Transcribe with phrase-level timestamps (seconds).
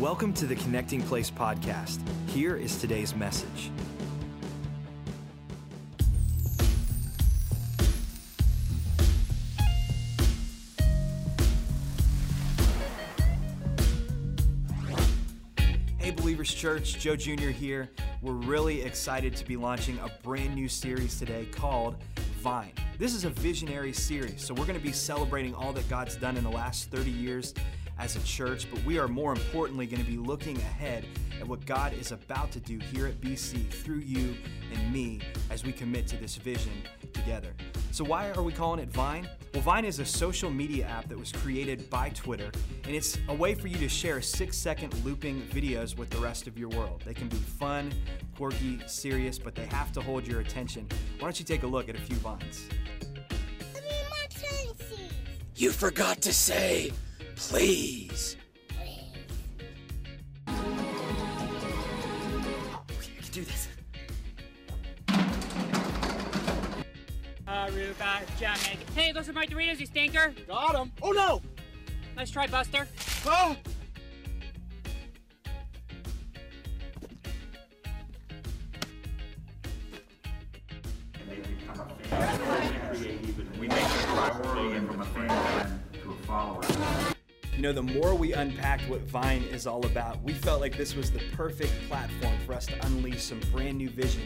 [0.00, 1.98] Welcome to the Connecting Place podcast.
[2.28, 3.72] Here is today's message.
[15.96, 17.48] Hey, Believers Church, Joe Jr.
[17.48, 17.90] here.
[18.22, 21.96] We're really excited to be launching a brand new series today called
[22.40, 22.70] Vine.
[23.00, 26.36] This is a visionary series, so we're going to be celebrating all that God's done
[26.36, 27.52] in the last 30 years
[27.98, 31.04] as a church, but we are more importantly going to be looking ahead
[31.40, 34.36] at what God is about to do here at BC through you
[34.72, 36.72] and me as we commit to this vision
[37.12, 37.54] together.
[37.90, 39.28] So, why are we calling it Vine?
[39.54, 42.50] Well, Vine is a social media app that was created by Twitter,
[42.84, 46.46] and it's a way for you to share six second looping videos with the rest
[46.46, 47.02] of your world.
[47.04, 47.92] They can be fun,
[48.36, 50.86] quirky, serious, but they have to hold your attention.
[51.18, 52.68] Why don't you take a look at a few Vines?
[55.56, 56.92] You forgot to say,
[57.38, 58.36] please.
[60.48, 60.56] Okay,
[63.16, 63.68] I can do this.
[67.46, 68.92] Aruba, Jamaica.
[68.94, 70.34] Hey, those are my Doritos, you stinker.
[70.46, 70.92] Got him.
[71.00, 71.40] Oh no!
[72.16, 72.88] Nice try, Buster.
[73.24, 73.56] Oh!
[87.58, 90.94] You know, the more we unpacked what Vine is all about, we felt like this
[90.94, 94.22] was the perfect platform for us to unleash some brand new vision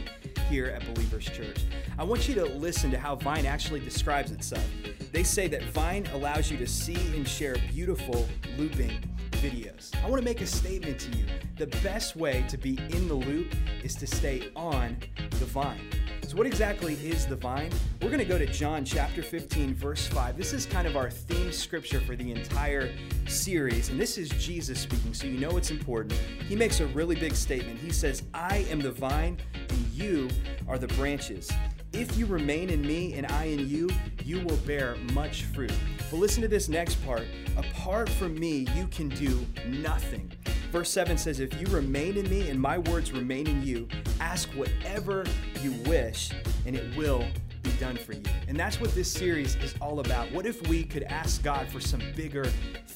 [0.50, 1.64] here at Believers Church.
[1.98, 4.66] I want you to listen to how Vine actually describes itself.
[5.12, 9.96] They say that Vine allows you to see and share beautiful looping videos.
[10.04, 11.24] I want to make a statement to you.
[11.56, 14.98] The best way to be in the loop is to stay on
[15.30, 15.88] the Vine.
[16.34, 17.70] What exactly is the vine?
[18.00, 20.34] We're going to go to John chapter 15, verse 5.
[20.34, 22.90] This is kind of our theme scripture for the entire
[23.26, 26.18] series, and this is Jesus speaking, so you know it's important.
[26.48, 27.78] He makes a really big statement.
[27.78, 29.36] He says, I am the vine,
[29.68, 30.30] and you
[30.68, 31.50] are the branches.
[31.92, 33.90] If you remain in me and I in you,
[34.24, 35.72] you will bear much fruit.
[36.10, 37.26] But listen to this next part.
[37.58, 40.32] Apart from me, you can do nothing.
[40.72, 43.86] Verse 7 says, If you remain in me and my words remain in you,
[44.20, 45.26] ask whatever
[45.60, 46.30] you wish,
[46.64, 47.26] and it will
[47.62, 48.22] be done for you.
[48.48, 50.32] And that's what this series is all about.
[50.32, 52.50] What if we could ask God for some bigger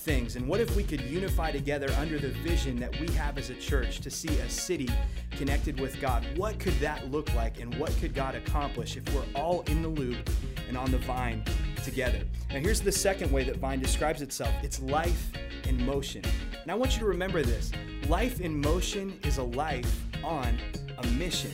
[0.06, 0.37] things?
[0.37, 3.55] And what if we could unify together under the vision that we have as a
[3.55, 4.89] church to see a city
[5.33, 6.25] connected with God?
[6.37, 9.89] What could that look like, and what could God accomplish if we're all in the
[9.89, 10.31] loop
[10.69, 11.43] and on the vine
[11.84, 12.21] together?
[12.50, 15.28] Now, here's the second way that Vine describes itself it's life
[15.69, 16.22] in motion.
[16.62, 17.72] And I want you to remember this
[18.09, 20.56] life in motion is a life on
[20.99, 21.50] a mission.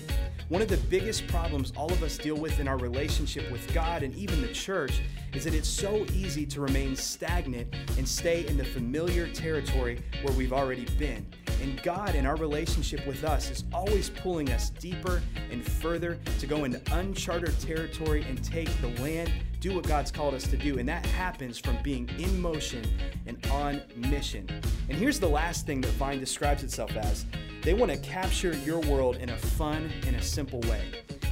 [0.52, 4.02] One of the biggest problems all of us deal with in our relationship with God
[4.02, 5.00] and even the church
[5.32, 10.36] is that it's so easy to remain stagnant and stay in the familiar territory where
[10.36, 11.26] we've already been.
[11.62, 16.46] And God, in our relationship with us, is always pulling us deeper and further to
[16.46, 20.78] go into uncharted territory and take the land, do what God's called us to do.
[20.78, 22.84] And that happens from being in motion
[23.26, 24.46] and on mission.
[24.90, 27.24] And here's the last thing that Vine describes itself as
[27.62, 30.82] they want to capture your world in a fun and a simple way.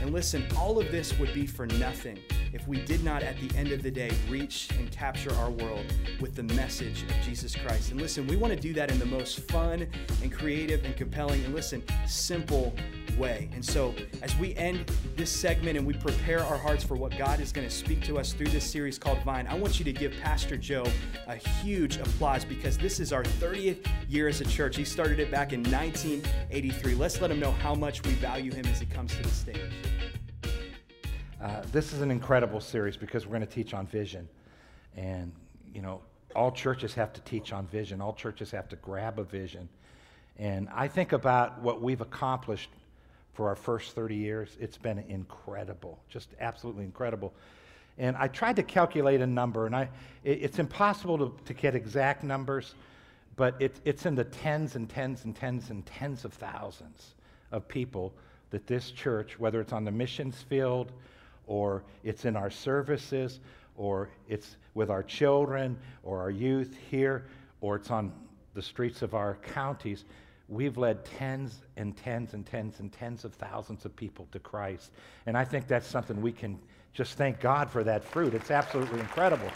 [0.00, 2.18] And listen, all of this would be for nothing
[2.52, 5.84] if we did not, at the end of the day, reach and capture our world
[6.20, 7.90] with the message of Jesus Christ.
[7.90, 9.86] And listen, we want to do that in the most fun
[10.22, 12.74] and creative and compelling and listen, simple
[13.18, 13.48] way.
[13.54, 17.40] And so, as we end this segment and we prepare our hearts for what God
[17.40, 19.92] is going to speak to us through this series called Vine, I want you to
[19.92, 20.86] give Pastor Joe
[21.26, 24.76] a huge applause because this is our 30th year as a church.
[24.76, 26.94] He started it back in 1983.
[26.94, 29.60] Let's let him know how much we value him as he comes to the stage.
[31.42, 34.28] Uh, this is an incredible series because we're going to teach on vision.
[34.94, 35.32] And,
[35.74, 36.02] you know,
[36.36, 39.66] all churches have to teach on vision, all churches have to grab a vision.
[40.38, 42.68] And I think about what we've accomplished
[43.32, 44.54] for our first 30 years.
[44.60, 47.32] It's been incredible, just absolutely incredible.
[47.96, 49.88] And I tried to calculate a number, and I,
[50.24, 52.74] it, it's impossible to, to get exact numbers,
[53.36, 57.14] but it, it's in the tens and tens and tens and tens of thousands
[57.50, 58.12] of people
[58.50, 60.92] that this church, whether it's on the missions field,
[61.46, 63.40] or it's in our services,
[63.76, 67.26] or it's with our children or our youth here,
[67.60, 68.12] or it's on
[68.54, 70.04] the streets of our counties,
[70.48, 74.90] we've led tens and tens and tens and tens of thousands of people to Christ.
[75.26, 76.58] And I think that's something we can
[76.92, 78.34] just thank God for that fruit.
[78.34, 79.48] It's absolutely incredible.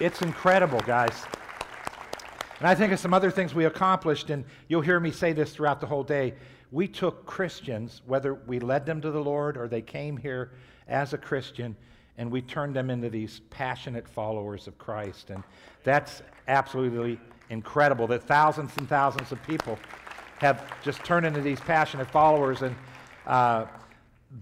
[0.00, 1.24] It's incredible, guys.
[2.60, 5.52] And I think of some other things we accomplished, and you'll hear me say this
[5.52, 6.34] throughout the whole day.
[6.74, 10.50] We took Christians, whether we led them to the Lord or they came here
[10.88, 11.76] as a Christian,
[12.18, 15.30] and we turned them into these passionate followers of Christ.
[15.30, 15.44] And
[15.84, 19.78] that's absolutely incredible that thousands and thousands of people
[20.38, 22.74] have just turned into these passionate followers, and
[23.28, 23.66] uh,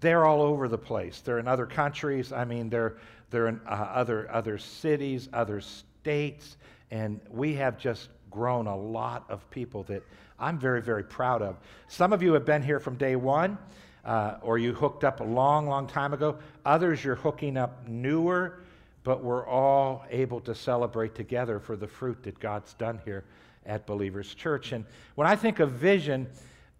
[0.01, 1.21] they're all over the place.
[1.21, 2.33] They're in other countries.
[2.33, 2.97] I mean, they're
[3.29, 6.57] they're in uh, other other cities, other states,
[6.91, 10.03] and we have just grown a lot of people that
[10.43, 11.57] I'm very very proud of.
[11.89, 13.57] Some of you have been here from day one.
[14.05, 16.37] Uh, or you hooked up a long, long time ago.
[16.67, 18.59] Others you're hooking up newer,
[19.05, 23.23] but we're all able to celebrate together for the fruit that God's done here
[23.65, 24.73] at Believers Church.
[24.73, 24.85] And
[25.15, 26.27] when I think of vision,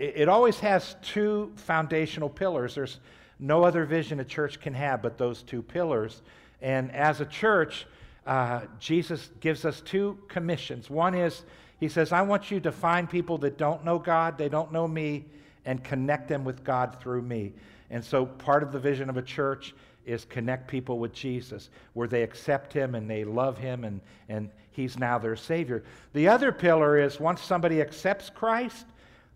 [0.01, 2.75] it, it always has two foundational pillars.
[2.75, 2.99] There's
[3.39, 6.23] no other vision a church can have but those two pillars.
[6.61, 7.87] And as a church,
[8.27, 10.91] uh, Jesus gives us two commissions.
[10.91, 11.43] One is,
[11.83, 14.87] He says, I want you to find people that don't know God, they don't know
[14.87, 15.25] me,
[15.65, 17.55] and connect them with God through me.
[17.91, 19.75] And so part of the vision of a church
[20.07, 24.49] is connect people with Jesus, where they accept him and they love him and, and
[24.71, 25.83] he's now their Savior.
[26.13, 28.87] The other pillar is once somebody accepts Christ,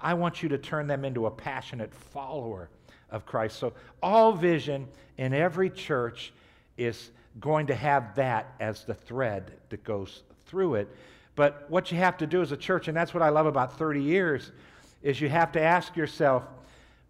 [0.00, 2.70] I want you to turn them into a passionate follower
[3.10, 3.58] of Christ.
[3.58, 4.86] So all vision
[5.18, 6.32] in every church
[6.76, 7.10] is
[7.40, 10.88] going to have that as the thread that goes through it.
[11.36, 13.78] But what you have to do as a church, and that's what I love about
[13.78, 14.52] 30 years,
[15.02, 16.44] is you have to ask yourself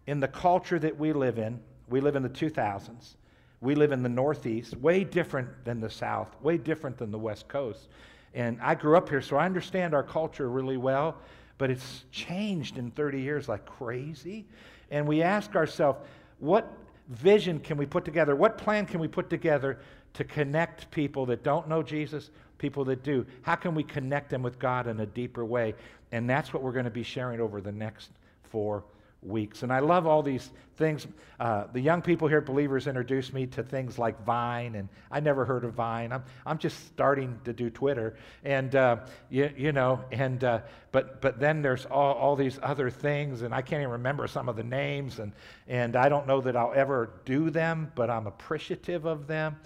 [0.05, 1.59] in the culture that we live in,
[1.89, 3.15] we live in the 2000s,
[3.61, 7.47] we live in the Northeast, way different than the South, way different than the West
[7.47, 7.87] Coast.
[8.33, 11.17] And I grew up here, so I understand our culture really well,
[11.57, 14.45] but it's changed in 30 years like crazy.
[14.91, 16.05] And we ask ourselves,
[16.39, 16.71] what
[17.09, 18.35] vision can we put together?
[18.35, 19.79] What plan can we put together
[20.13, 23.25] to connect people that don't know Jesus, people that do?
[23.41, 25.75] How can we connect them with God in a deeper way?
[26.11, 28.11] And that's what we're going to be sharing over the next
[28.49, 28.83] four
[29.23, 29.63] weeks.
[29.63, 31.07] And I love all these things.
[31.39, 35.19] Uh, the young people here, at believers, introduced me to things like Vine, and I
[35.19, 36.11] never heard of Vine.
[36.11, 38.97] I'm, I'm just starting to do Twitter, and uh,
[39.29, 40.59] you, you know, and uh,
[40.91, 44.49] but but then there's all, all these other things, and I can't even remember some
[44.49, 45.31] of the names, and
[45.67, 49.57] and I don't know that I'll ever do them, but I'm appreciative of them.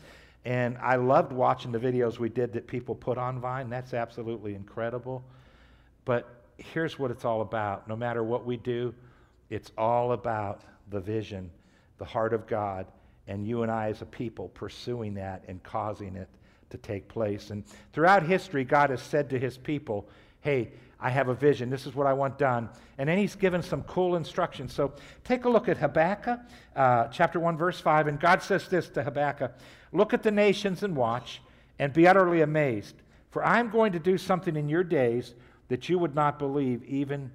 [0.43, 3.69] And I loved watching the videos we did that people put on Vine.
[3.69, 5.23] That's absolutely incredible.
[6.03, 6.27] But
[6.57, 7.87] here's what it's all about.
[7.87, 8.93] No matter what we do,
[9.49, 11.51] it's all about the vision,
[11.97, 12.87] the heart of God,
[13.27, 16.29] and you and I as a people pursuing that and causing it
[16.71, 17.51] to take place.
[17.51, 17.63] And
[17.93, 20.09] throughout history, God has said to his people,
[20.41, 20.71] hey,
[21.01, 21.69] I have a vision.
[21.69, 22.69] This is what I want done.
[22.97, 24.71] And then he's given some cool instructions.
[24.71, 24.93] So
[25.23, 26.39] take a look at Habakkuk,
[26.75, 28.07] uh, chapter 1, verse 5.
[28.07, 29.53] And God says this to Habakkuk
[29.91, 31.41] Look at the nations and watch,
[31.79, 32.95] and be utterly amazed.
[33.31, 35.33] For I'm going to do something in your days
[35.67, 37.31] that you would not believe, even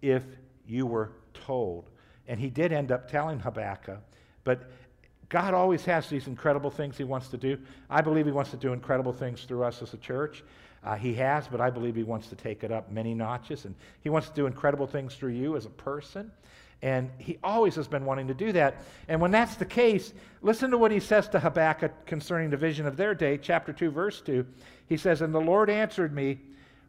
[0.00, 0.22] if
[0.66, 1.90] you were told.
[2.26, 4.00] And he did end up telling Habakkuk,
[4.44, 4.70] but
[5.28, 7.58] God always has these incredible things he wants to do.
[7.88, 10.42] I believe he wants to do incredible things through us as a church.
[10.82, 13.66] Uh, he has, but I believe he wants to take it up many notches.
[13.66, 16.30] And he wants to do incredible things through you as a person.
[16.82, 18.82] And he always has been wanting to do that.
[19.08, 22.86] And when that's the case, listen to what he says to Habakkuk concerning the vision
[22.86, 24.46] of their day, chapter 2, verse 2.
[24.88, 26.40] He says, And the Lord answered me,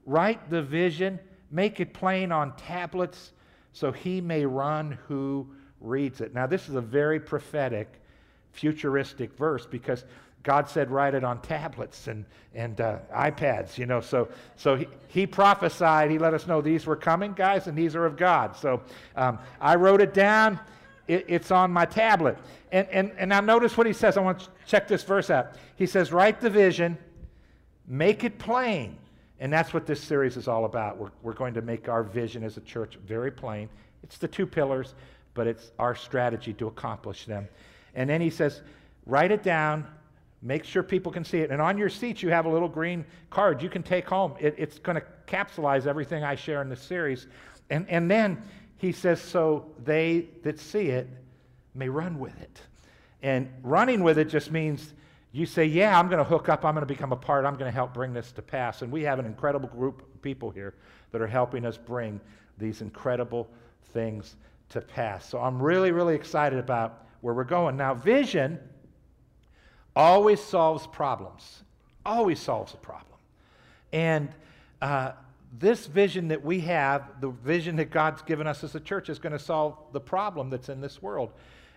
[0.06, 1.20] Write the vision,
[1.52, 3.34] make it plain on tablets,
[3.74, 5.48] so he may run who
[5.82, 6.34] reads it.
[6.34, 8.02] Now, this is a very prophetic,
[8.52, 10.06] futuristic verse because
[10.44, 14.02] God said, write it on tablets and, and uh, iPads, you know.
[14.02, 17.96] So, so he, he, prophesied, he let us know these were coming, guys, and these
[17.96, 18.56] are of God.
[18.56, 18.82] So
[19.16, 20.60] um, I wrote it down.
[21.08, 22.38] It, it's on my tablet.
[22.72, 24.18] And, and, and now notice what he says.
[24.18, 25.56] I want to check this verse out.
[25.76, 26.98] He says, write the vision,
[27.88, 28.98] make it plain,
[29.40, 30.98] and that's what this series is all about.
[30.98, 33.70] We're, we're going to make our vision as a church very plain.
[34.04, 34.96] It's the two pillars,
[35.34, 37.48] but it's our strategy to accomplish them.
[37.94, 38.62] And then he says,
[39.06, 39.86] write it down,
[40.42, 41.52] make sure people can see it.
[41.52, 44.36] And on your seats, you have a little green card you can take home.
[44.40, 47.28] It, it's going to capsulize everything I share in this series.
[47.70, 48.42] And, and then
[48.78, 51.08] he says, so they that see it
[51.76, 52.62] may run with it.
[53.22, 54.94] And running with it just means
[55.32, 57.54] you say, Yeah, I'm going to hook up, I'm going to become a part, I'm
[57.54, 58.82] going to help bring this to pass.
[58.82, 60.74] And we have an incredible group of people here
[61.12, 62.20] that are helping us bring
[62.58, 63.50] these incredible
[63.94, 64.36] things
[64.70, 65.28] to pass.
[65.30, 67.78] So I'm really, really excited about where we're going.
[67.78, 68.60] Now, vision
[69.96, 71.64] always solves problems,
[72.06, 73.06] always solves a problem.
[73.94, 74.30] And
[74.82, 75.12] uh,
[75.60, 79.20] this vision that we have, the vision that God's given us as a church, is
[79.20, 81.32] going to solve the problem that's in this world.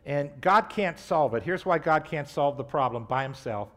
[0.07, 1.43] And God can't solve it.
[1.43, 3.69] Here's why God can't solve the problem by himself.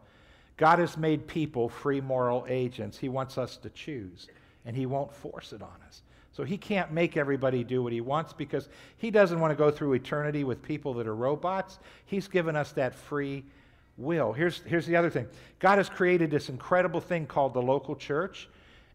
[0.58, 2.98] God has made people free moral agents.
[2.98, 4.28] He wants us to choose,
[4.66, 6.02] and He won't force it on us.
[6.32, 8.68] So He can't make everybody do what He wants because
[8.98, 11.78] He doesn't want to go through eternity with people that are robots.
[12.06, 13.44] He's given us that free
[13.98, 14.32] will.
[14.32, 15.28] Here's, here's the other thing
[15.58, 18.48] God has created this incredible thing called the local church.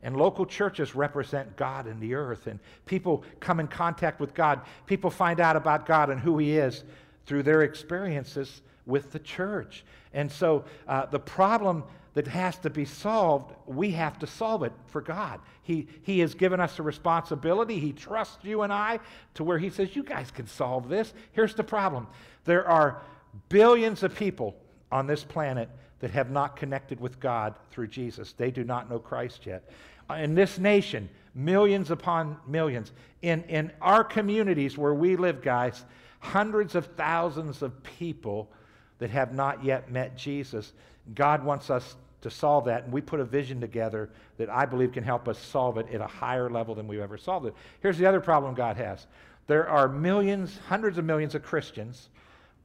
[0.05, 2.47] And local churches represent God in the earth.
[2.47, 4.59] And people come in contact with God.
[4.85, 6.83] People find out about God and who He is
[7.25, 9.85] through their experiences with the church.
[10.13, 14.73] And so uh, the problem that has to be solved, we have to solve it
[14.87, 15.39] for God.
[15.63, 17.79] He, he has given us a responsibility.
[17.79, 18.99] He trusts you and I
[19.35, 21.13] to where He says, You guys can solve this.
[21.31, 22.07] Here's the problem
[22.43, 23.01] there are
[23.47, 24.55] billions of people
[24.93, 25.69] on this planet
[25.99, 28.33] that have not connected with God through Jesus.
[28.33, 29.67] They do not know Christ yet.
[30.15, 32.91] In this nation, millions upon millions.
[33.23, 35.83] In, in our communities where we live, guys,
[36.19, 38.51] hundreds of thousands of people
[38.99, 40.73] that have not yet met Jesus.
[41.15, 44.91] God wants us to solve that, and we put a vision together that I believe
[44.91, 47.55] can help us solve it at a higher level than we've ever solved it.
[47.81, 49.07] Here's the other problem God has
[49.47, 52.09] there are millions, hundreds of millions of Christians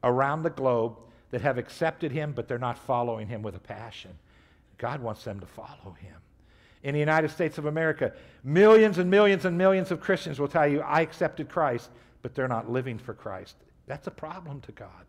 [0.03, 0.95] around the globe
[1.31, 4.11] that have accepted Him, but they're not following Him with a passion.
[4.77, 6.15] God wants them to follow Him.
[6.83, 10.67] In the United States of America, millions and millions and millions of Christians will tell
[10.67, 11.89] you, I accepted Christ,
[12.21, 13.55] but they're not living for Christ.
[13.85, 15.05] That's a problem to God.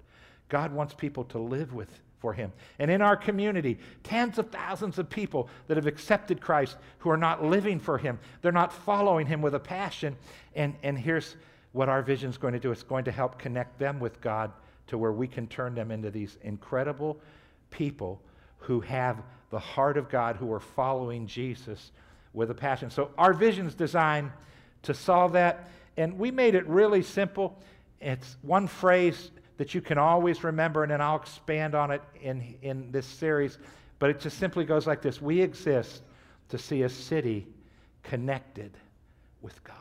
[0.49, 1.89] God wants people to live with
[2.21, 2.53] for him.
[2.79, 7.17] And in our community, tens of thousands of people that have accepted Christ who are
[7.17, 8.19] not living for him.
[8.43, 10.17] They're not following him with a passion.
[10.55, 11.37] And, and here's
[11.73, 14.53] what our vision is going to do it's going to help connect them with God
[14.91, 17.19] to where we can turn them into these incredible
[17.71, 18.21] people
[18.59, 21.93] who have the heart of God, who are following Jesus
[22.33, 22.91] with a passion.
[22.91, 24.31] So our vision is designed
[24.83, 25.71] to solve that.
[25.97, 27.59] And we made it really simple.
[28.01, 32.57] It's one phrase that you can always remember, and then I'll expand on it in,
[32.63, 33.59] in this series.
[33.99, 36.03] But it just simply goes like this We exist
[36.49, 37.47] to see a city
[38.03, 38.73] connected
[39.41, 39.77] with God.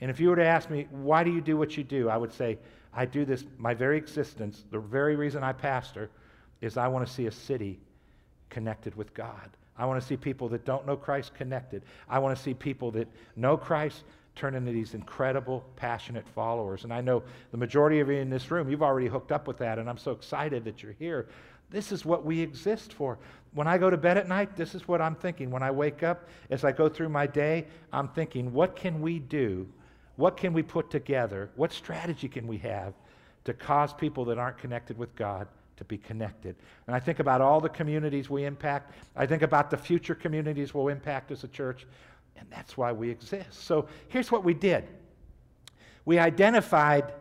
[0.00, 2.08] And if you were to ask me, why do you do what you do?
[2.08, 2.58] I would say,
[2.94, 6.10] I do this, my very existence, the very reason I pastor,
[6.60, 7.80] is I want to see a city
[8.50, 9.50] connected with God.
[9.76, 11.82] I want to see people that don't know Christ connected.
[12.08, 14.04] I want to see people that know Christ
[14.36, 16.84] turn into these incredible, passionate followers.
[16.84, 19.58] And I know the majority of you in this room, you've already hooked up with
[19.58, 21.28] that, and I'm so excited that you're here.
[21.70, 23.18] This is what we exist for.
[23.52, 25.50] When I go to bed at night, this is what I'm thinking.
[25.50, 29.18] When I wake up, as I go through my day, I'm thinking, what can we
[29.18, 29.66] do?
[30.16, 31.50] What can we put together?
[31.56, 32.94] What strategy can we have
[33.44, 36.56] to cause people that aren't connected with God to be connected?
[36.86, 38.92] And I think about all the communities we impact.
[39.16, 41.86] I think about the future communities we'll impact as a church.
[42.36, 43.64] And that's why we exist.
[43.64, 44.84] So here's what we did
[46.04, 47.14] we identified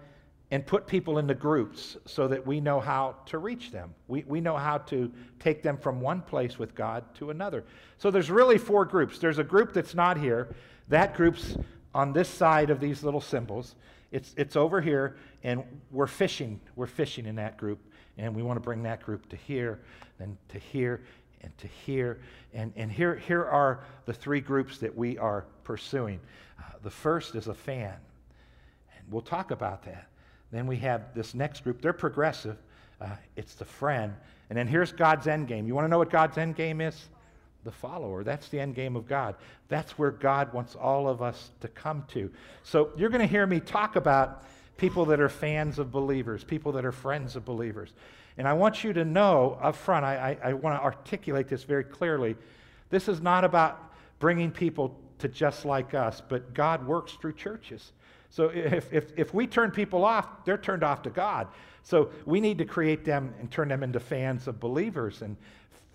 [0.51, 3.91] and put people into groups so that we know how to reach them.
[4.07, 7.63] We, we know how to take them from one place with God to another.
[7.97, 9.17] So there's really four groups.
[9.17, 10.53] There's a group that's not here.
[10.89, 11.57] That group's
[11.93, 13.75] on this side of these little symbols.
[14.11, 16.59] It's, it's over here, and we're fishing.
[16.75, 17.79] We're fishing in that group,
[18.17, 19.79] and we want to bring that group to here,
[20.19, 21.01] and to here,
[21.41, 22.19] and to here.
[22.53, 26.19] And, and here, here are the three groups that we are pursuing.
[26.59, 27.95] Uh, the first is a fan,
[28.95, 30.07] and we'll talk about that.
[30.51, 32.57] Then we have this next group, they're progressive.
[33.01, 34.13] Uh, it's the friend.
[34.49, 35.65] And then here's God's end game.
[35.65, 37.09] You want to know what God's end game is?
[37.63, 38.23] The follower.
[38.23, 39.35] That's the end game of God.
[39.69, 42.29] That's where God wants all of us to come to.
[42.63, 44.43] So you're going to hear me talk about
[44.77, 47.93] people that are fans of believers, people that are friends of believers.
[48.37, 51.63] And I want you to know up front, I, I, I want to articulate this
[51.63, 52.35] very clearly.
[52.89, 57.93] This is not about bringing people to just like us, but God works through churches.
[58.29, 61.47] So if, if, if we turn people off, they're turned off to God.
[61.83, 65.37] So we need to create them and turn them into fans of believers and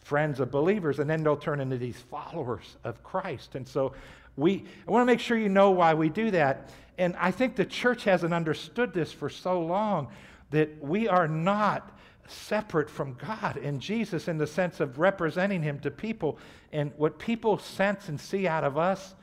[0.09, 3.57] friends of believers, and then they'll turn into these followers of Christ.
[3.57, 3.93] And so
[4.37, 6.71] we I want to make sure you know why we do that.
[6.97, 10.09] And I think the church hasn't understood this for so long
[10.51, 11.93] that we are not
[12.27, 16.39] separate from God and Jesus in the sense of representing Him to people.
[16.73, 19.15] And what people sense and see out of us,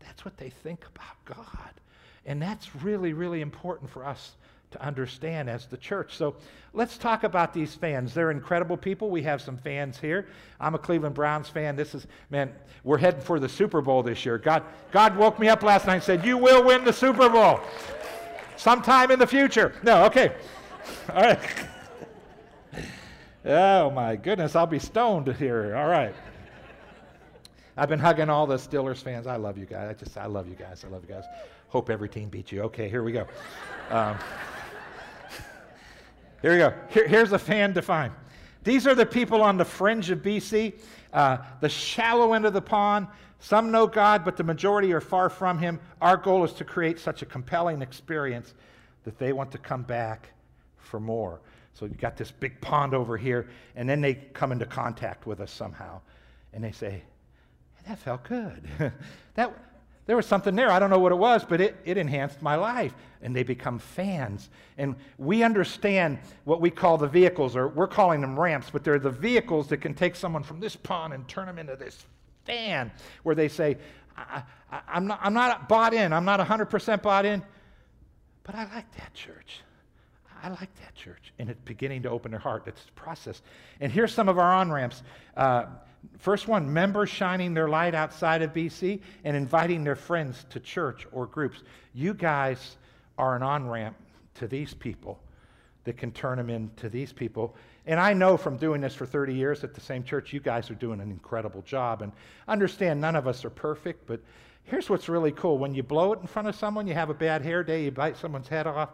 [0.00, 1.70] that's what they think about God.
[2.26, 4.34] And that's really, really important for us
[4.74, 6.16] to understand as the church.
[6.16, 6.36] So
[6.72, 8.12] let's talk about these fans.
[8.12, 9.10] They're incredible people.
[9.10, 10.26] We have some fans here.
[10.60, 11.76] I'm a Cleveland Browns fan.
[11.76, 12.52] This is, man,
[12.82, 14.36] we're heading for the Super Bowl this year.
[14.36, 14.62] God,
[14.92, 17.60] God woke me up last night and said, You will win the Super Bowl
[18.56, 19.74] sometime in the future.
[19.82, 20.34] No, okay.
[21.12, 21.40] All right.
[23.46, 25.76] Oh my goodness, I'll be stoned here.
[25.76, 26.14] All right.
[27.76, 29.26] I've been hugging all the Steelers fans.
[29.26, 29.90] I love you guys.
[29.90, 30.82] I just, I love you guys.
[30.82, 31.24] I love you guys.
[31.68, 32.62] Hope every team beats you.
[32.62, 33.26] Okay, here we go.
[33.90, 34.16] Um,
[36.44, 36.74] here we go.
[36.90, 38.12] Here, here's a fan defined.
[38.64, 40.74] These are the people on the fringe of BC,
[41.14, 43.06] uh, the shallow end of the pond.
[43.38, 45.80] Some know God, but the majority are far from Him.
[46.02, 48.52] Our goal is to create such a compelling experience
[49.04, 50.28] that they want to come back
[50.76, 51.40] for more.
[51.72, 55.40] So you've got this big pond over here, and then they come into contact with
[55.40, 56.02] us somehow,
[56.52, 57.04] and they say,
[57.86, 58.68] that felt good.
[59.34, 59.50] that,
[60.06, 60.70] there was something there.
[60.70, 62.94] I don't know what it was, but it, it enhanced my life.
[63.22, 64.50] And they become fans.
[64.76, 68.98] And we understand what we call the vehicles, or we're calling them ramps, but they're
[68.98, 72.04] the vehicles that can take someone from this pond and turn them into this
[72.44, 72.92] fan,
[73.22, 73.78] where they say,
[74.16, 74.42] I,
[74.88, 77.42] am not, I'm not bought in, I'm not 100% bought in,
[78.44, 79.60] but I like that church.
[80.42, 81.32] I like that church.
[81.38, 82.64] And it's beginning to open their heart.
[82.66, 83.40] It's a process.
[83.80, 85.02] And here's some of our on ramps.
[85.34, 85.64] Uh,
[86.18, 91.06] First one members shining their light outside of BC and inviting their friends to church
[91.12, 91.62] or groups.
[91.92, 92.76] You guys
[93.18, 93.96] are an on ramp
[94.34, 95.20] to these people
[95.84, 97.54] that can turn them into these people.
[97.86, 100.70] And I know from doing this for 30 years at the same church, you guys
[100.70, 102.02] are doing an incredible job.
[102.02, 102.12] And
[102.48, 104.20] understand none of us are perfect, but
[104.64, 105.58] here's what's really cool.
[105.58, 107.90] When you blow it in front of someone, you have a bad hair day, you
[107.90, 108.90] bite someone's head off,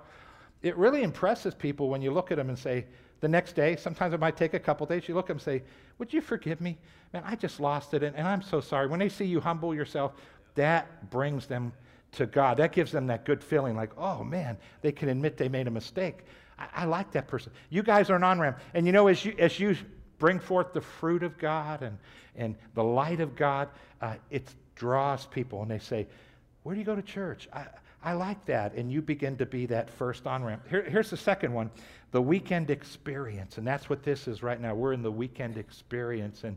[0.62, 2.86] it really impresses people when you look at them and say,
[3.20, 5.42] the next day, sometimes it might take a couple days, you look at them and
[5.42, 5.62] say,
[5.98, 6.78] Would you forgive me?
[7.12, 8.86] Man, I just lost it, and, and I'm so sorry.
[8.86, 10.12] When they see you humble yourself,
[10.54, 11.72] that brings them
[12.12, 12.56] to God.
[12.56, 15.70] That gives them that good feeling like, oh man, they can admit they made a
[15.70, 16.24] mistake.
[16.58, 17.52] I, I like that person.
[17.70, 18.58] You guys are an on ramp.
[18.74, 19.76] And you know, as you, as you
[20.18, 21.98] bring forth the fruit of God and,
[22.36, 23.68] and the light of God,
[24.00, 26.06] uh, it draws people and they say,
[26.62, 27.48] Where do you go to church?
[27.52, 27.66] I,
[28.02, 28.74] I like that.
[28.74, 30.66] And you begin to be that first on ramp.
[30.68, 31.70] Here, here's the second one
[32.12, 33.58] the weekend experience.
[33.58, 34.74] And that's what this is right now.
[34.74, 36.44] We're in the weekend experience.
[36.44, 36.56] And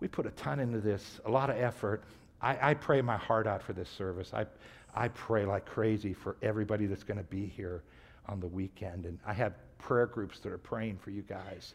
[0.00, 2.04] we put a ton into this, a lot of effort.
[2.40, 4.32] I, I pray my heart out for this service.
[4.32, 4.46] I,
[4.94, 7.82] I pray like crazy for everybody that's going to be here
[8.26, 9.06] on the weekend.
[9.06, 11.74] And I have prayer groups that are praying for you guys.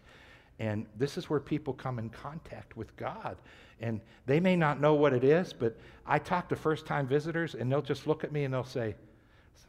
[0.60, 3.38] And this is where people come in contact with God.
[3.82, 5.76] And they may not know what it is, but
[6.06, 8.96] I talk to first time visitors and they'll just look at me and they'll say,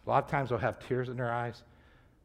[0.06, 1.62] a lot of times they'll have tears in their eyes.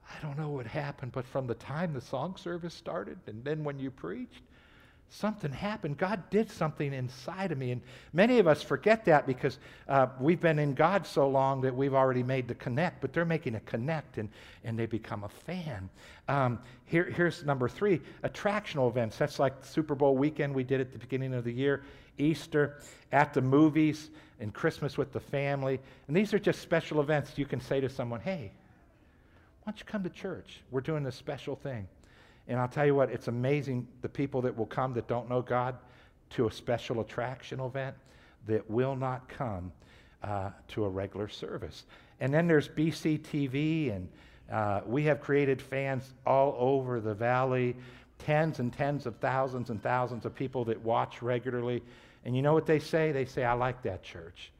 [0.09, 3.63] I don't know what happened, but from the time the song service started and then
[3.63, 4.41] when you preached,
[5.09, 5.97] something happened.
[5.97, 7.71] God did something inside of me.
[7.71, 7.81] And
[8.13, 9.57] many of us forget that because
[9.87, 13.25] uh, we've been in God so long that we've already made the connect, but they're
[13.25, 14.29] making a connect and,
[14.63, 15.89] and they become a fan.
[16.27, 19.17] Um, here, here's number three attractional events.
[19.17, 21.83] That's like Super Bowl weekend we did at the beginning of the year,
[22.17, 22.79] Easter,
[23.11, 25.79] at the movies, and Christmas with the family.
[26.07, 28.51] And these are just special events you can say to someone, hey,
[29.69, 30.61] don't you come to church?
[30.71, 31.87] We're doing this special thing.
[32.47, 35.43] And I'll tell you what, it's amazing the people that will come that don't know
[35.43, 35.75] God
[36.31, 37.95] to a special attraction event
[38.47, 39.71] that will not come
[40.23, 41.83] uh, to a regular service.
[42.19, 44.09] And then there's BCTV, and
[44.51, 47.75] uh, we have created fans all over the valley,
[48.17, 51.83] tens and tens of thousands and thousands of people that watch regularly.
[52.25, 53.11] And you know what they say?
[53.11, 54.51] They say, I like that church.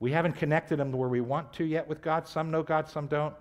[0.00, 2.26] We haven't connected them to where we want to yet with God.
[2.26, 3.36] Some know God, some don't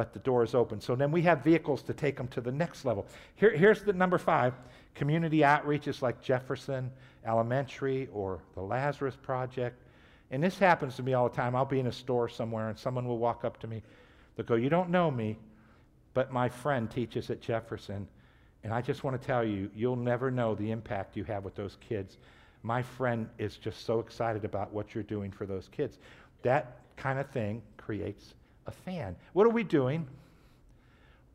[0.00, 0.80] but the door is open.
[0.80, 3.06] So then we have vehicles to take them to the next level.
[3.34, 4.54] Here, here's the number five
[4.94, 6.90] community outreaches like Jefferson
[7.26, 9.78] Elementary or the Lazarus Project.
[10.30, 11.54] And this happens to me all the time.
[11.54, 13.82] I'll be in a store somewhere and someone will walk up to me.
[14.36, 15.36] They'll go, You don't know me,
[16.14, 18.08] but my friend teaches at Jefferson.
[18.64, 21.56] And I just want to tell you, you'll never know the impact you have with
[21.56, 22.16] those kids.
[22.62, 25.98] My friend is just so excited about what you're doing for those kids.
[26.40, 28.32] That kind of thing creates
[28.70, 29.16] a fan.
[29.32, 30.06] What are we doing?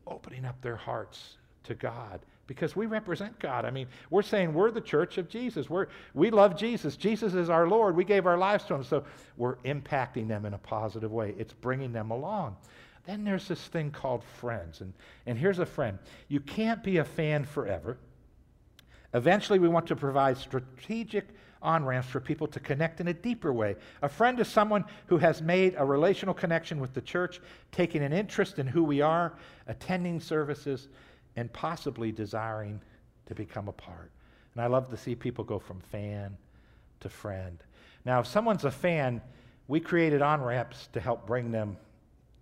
[0.06, 3.64] Opening up their hearts to God because we represent God.
[3.64, 5.68] I mean, we're saying we're the church of Jesus.
[5.68, 6.96] We're, we love Jesus.
[6.96, 7.96] Jesus is our Lord.
[7.96, 8.84] We gave our lives to him.
[8.84, 9.04] So
[9.36, 11.34] we're impacting them in a positive way.
[11.38, 12.56] It's bringing them along.
[13.04, 14.80] Then there's this thing called friends.
[14.80, 14.92] And,
[15.26, 17.98] and here's a friend you can't be a fan forever.
[19.14, 21.28] Eventually, we want to provide strategic
[21.62, 23.76] on ramps for people to connect in a deeper way.
[24.02, 27.40] A friend is someone who has made a relational connection with the church,
[27.72, 29.34] taking an interest in who we are,
[29.66, 30.88] attending services,
[31.36, 32.80] and possibly desiring
[33.26, 34.10] to become a part.
[34.54, 36.36] And I love to see people go from fan
[37.00, 37.58] to friend.
[38.04, 39.20] Now, if someone's a fan,
[39.68, 41.76] we created on ramps to help bring them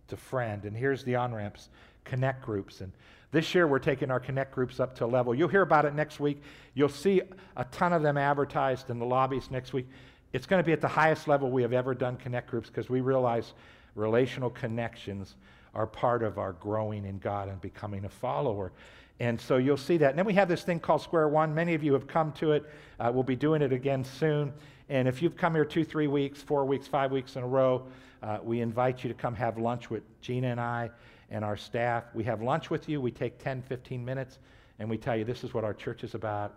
[0.09, 0.65] to friend.
[0.65, 1.71] And here's the on ramps
[2.05, 2.83] connect groups.
[2.83, 2.93] And
[3.35, 5.35] this year, we're taking our Connect groups up to a level.
[5.35, 6.41] You'll hear about it next week.
[6.75, 7.21] You'll see
[7.57, 9.89] a ton of them advertised in the lobbies next week.
[10.33, 12.89] It's going to be at the highest level we have ever done Connect groups because
[12.89, 13.53] we realize
[13.97, 15.35] relational connections
[15.75, 18.71] are part of our growing in God and becoming a follower.
[19.19, 20.11] And so you'll see that.
[20.11, 21.53] And then we have this thing called Square One.
[21.53, 22.65] Many of you have come to it.
[23.01, 24.53] Uh, we'll be doing it again soon.
[24.89, 27.87] And if you've come here two, three weeks, four weeks, five weeks in a row,
[28.23, 30.91] uh, we invite you to come have lunch with Gina and I
[31.31, 32.05] and our staff.
[32.15, 33.01] We have lunch with you.
[33.01, 34.39] We take 10, 15 minutes,
[34.79, 36.55] and we tell you this is what our church is about.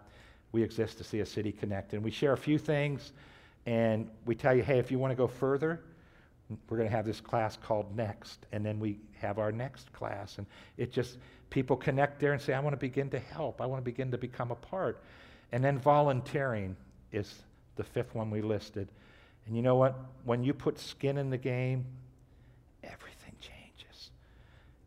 [0.51, 1.93] We exist to see a city connect.
[1.93, 3.11] And we share a few things,
[3.65, 5.81] and we tell you, hey, if you want to go further,
[6.69, 8.45] we're going to have this class called Next.
[8.51, 10.37] And then we have our next class.
[10.37, 11.17] And it just,
[11.49, 13.61] people connect there and say, I want to begin to help.
[13.61, 15.03] I want to begin to become a part.
[15.51, 16.75] And then volunteering
[17.11, 17.33] is
[17.75, 18.89] the fifth one we listed.
[19.45, 19.95] And you know what?
[20.23, 21.85] When you put skin in the game.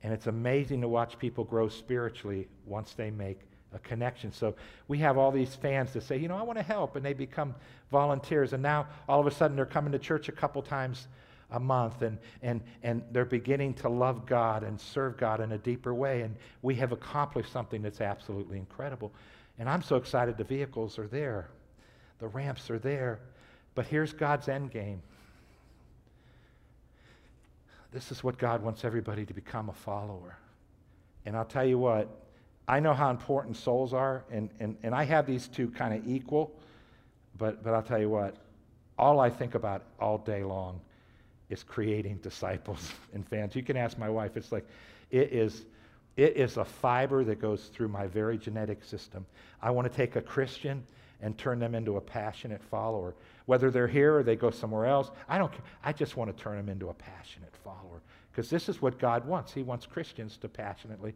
[0.02, 3.40] And it's amazing to watch people grow spiritually once they make
[3.72, 4.32] a connection.
[4.32, 4.54] So
[4.88, 7.12] we have all these fans that say, you know, I want to help, and they
[7.12, 7.54] become
[7.90, 8.52] volunteers.
[8.52, 11.06] And now all of a sudden they're coming to church a couple times
[11.52, 15.58] a month and, and, and they're beginning to love God and serve God in a
[15.58, 16.22] deeper way.
[16.22, 19.12] And we have accomplished something that's absolutely incredible.
[19.58, 21.50] And I'm so excited the vehicles are there,
[22.18, 23.20] the ramps are there.
[23.74, 25.02] But here's God's end game.
[27.92, 30.36] This is what God wants everybody to become a follower.
[31.26, 32.08] And I'll tell you what,
[32.68, 36.08] I know how important souls are, and, and, and I have these two kind of
[36.08, 36.52] equal,
[37.36, 38.36] but, but I'll tell you what,
[38.96, 40.80] all I think about all day long
[41.48, 43.56] is creating disciples and fans.
[43.56, 44.66] You can ask my wife, it's like,
[45.10, 45.64] it is,
[46.16, 49.26] it is a fiber that goes through my very genetic system.
[49.60, 50.84] I want to take a Christian
[51.22, 53.14] and turn them into a passionate follower.
[53.46, 55.62] Whether they're here or they go somewhere else, I don't care.
[55.82, 59.26] I just want to turn them into a passionate follower because this is what God
[59.26, 59.52] wants.
[59.52, 61.14] He wants Christians to passionately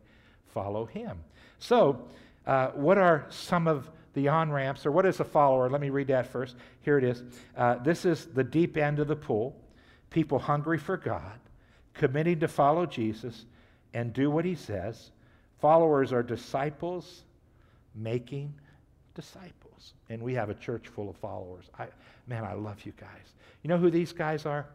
[0.52, 1.18] follow Him.
[1.58, 2.06] So,
[2.46, 5.68] uh, what are some of the on ramps, or what is a follower?
[5.68, 6.56] Let me read that first.
[6.82, 7.22] Here it is.
[7.56, 9.56] Uh, this is the deep end of the pool.
[10.10, 11.38] People hungry for God,
[11.94, 13.46] committing to follow Jesus
[13.92, 15.10] and do what He says.
[15.60, 17.24] Followers are disciples
[17.94, 18.52] making
[19.14, 19.63] disciples.
[20.08, 21.66] And we have a church full of followers.
[21.78, 21.86] I,
[22.26, 23.34] man, I love you guys.
[23.62, 24.66] You know who these guys are?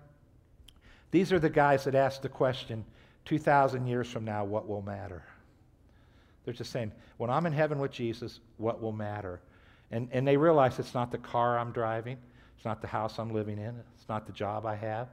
[1.12, 2.86] These are the guys that ask the question
[3.26, 5.24] 2,000 years from now, what will matter?
[6.44, 9.40] They're just saying, when I'm in heaven with Jesus, what will matter?
[9.92, 12.18] And, and they realize it's not the car I'm driving,
[12.56, 15.10] it's not the house I'm living in, it's not the job I have,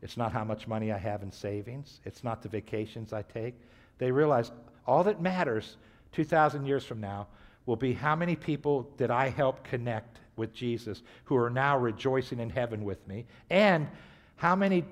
[0.00, 3.54] it's not how much money I have in savings, it's not the vacations I take.
[3.98, 4.50] They realize
[4.86, 5.76] all that matters
[6.12, 7.28] 2,000 years from now
[7.66, 12.40] will be how many people did I help connect with Jesus who are now rejoicing
[12.40, 13.88] in heaven with me, and
[14.36, 14.84] how many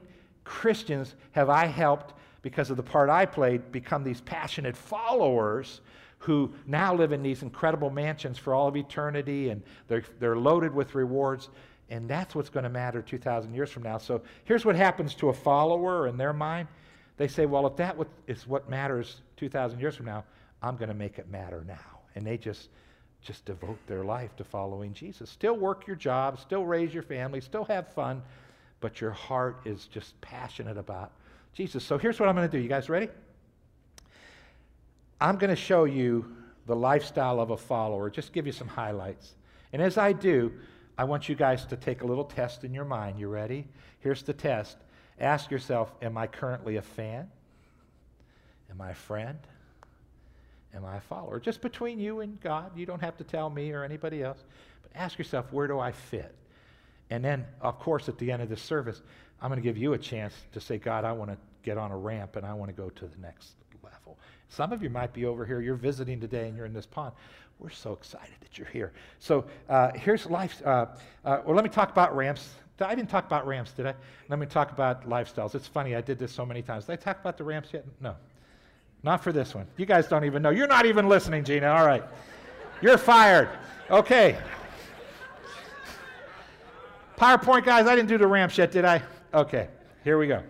[0.44, 5.80] Christians have I helped because of the part I played, become these passionate followers
[6.18, 10.74] who now live in these incredible mansions for all of eternity and they're, they're loaded
[10.74, 11.48] with rewards.
[11.88, 13.98] And that's what's going to matter 2,000 years from now.
[13.98, 16.68] So here's what happens to a follower in their mind.
[17.16, 20.24] They say, well, if that is what matters 2,000 years from now,
[20.62, 21.99] I'm going to make it matter now.
[22.14, 22.68] And they just,
[23.22, 25.30] just devote their life to following Jesus.
[25.30, 28.22] Still work your job, still raise your family, still have fun,
[28.80, 31.12] but your heart is just passionate about
[31.54, 31.84] Jesus.
[31.84, 32.62] So here's what I'm going to do.
[32.62, 33.08] You guys ready?
[35.20, 39.34] I'm going to show you the lifestyle of a follower, just give you some highlights.
[39.72, 40.52] And as I do,
[40.96, 43.18] I want you guys to take a little test in your mind.
[43.18, 43.66] You ready?
[44.00, 44.76] Here's the test.
[45.18, 47.30] Ask yourself Am I currently a fan?
[48.70, 49.38] Am I a friend?
[50.74, 51.40] Am I a follower?
[51.40, 52.76] Just between you and God.
[52.76, 54.38] You don't have to tell me or anybody else.
[54.82, 56.34] But ask yourself, Where do I fit?
[57.10, 59.02] And then, of course, at the end of this service,
[59.42, 61.90] I'm going to give you a chance to say, God, I want to get on
[61.90, 64.18] a ramp and I want to go to the next level.
[64.48, 67.12] Some of you might be over here, you're visiting today and you're in this pond.
[67.58, 68.92] We're so excited that you're here.
[69.18, 70.62] So uh, here's life.
[70.64, 70.86] Uh,
[71.24, 72.50] uh, well, let me talk about ramps.
[72.80, 73.94] I didn't talk about ramps, did I?
[74.28, 75.54] Let me talk about lifestyles.
[75.54, 76.86] It's funny, I did this so many times.
[76.86, 77.84] Did I talk about the ramps yet?
[78.00, 78.16] No.
[79.02, 79.66] Not for this one.
[79.76, 80.50] You guys don't even know.
[80.50, 81.68] You're not even listening, Gina.
[81.68, 82.04] All right.
[82.82, 83.48] You're fired.
[83.90, 84.38] Okay.
[87.20, 89.02] PowerPoint guys, I didn't do the ramps yet, did I?
[89.34, 89.68] Okay,
[90.02, 90.42] here we go.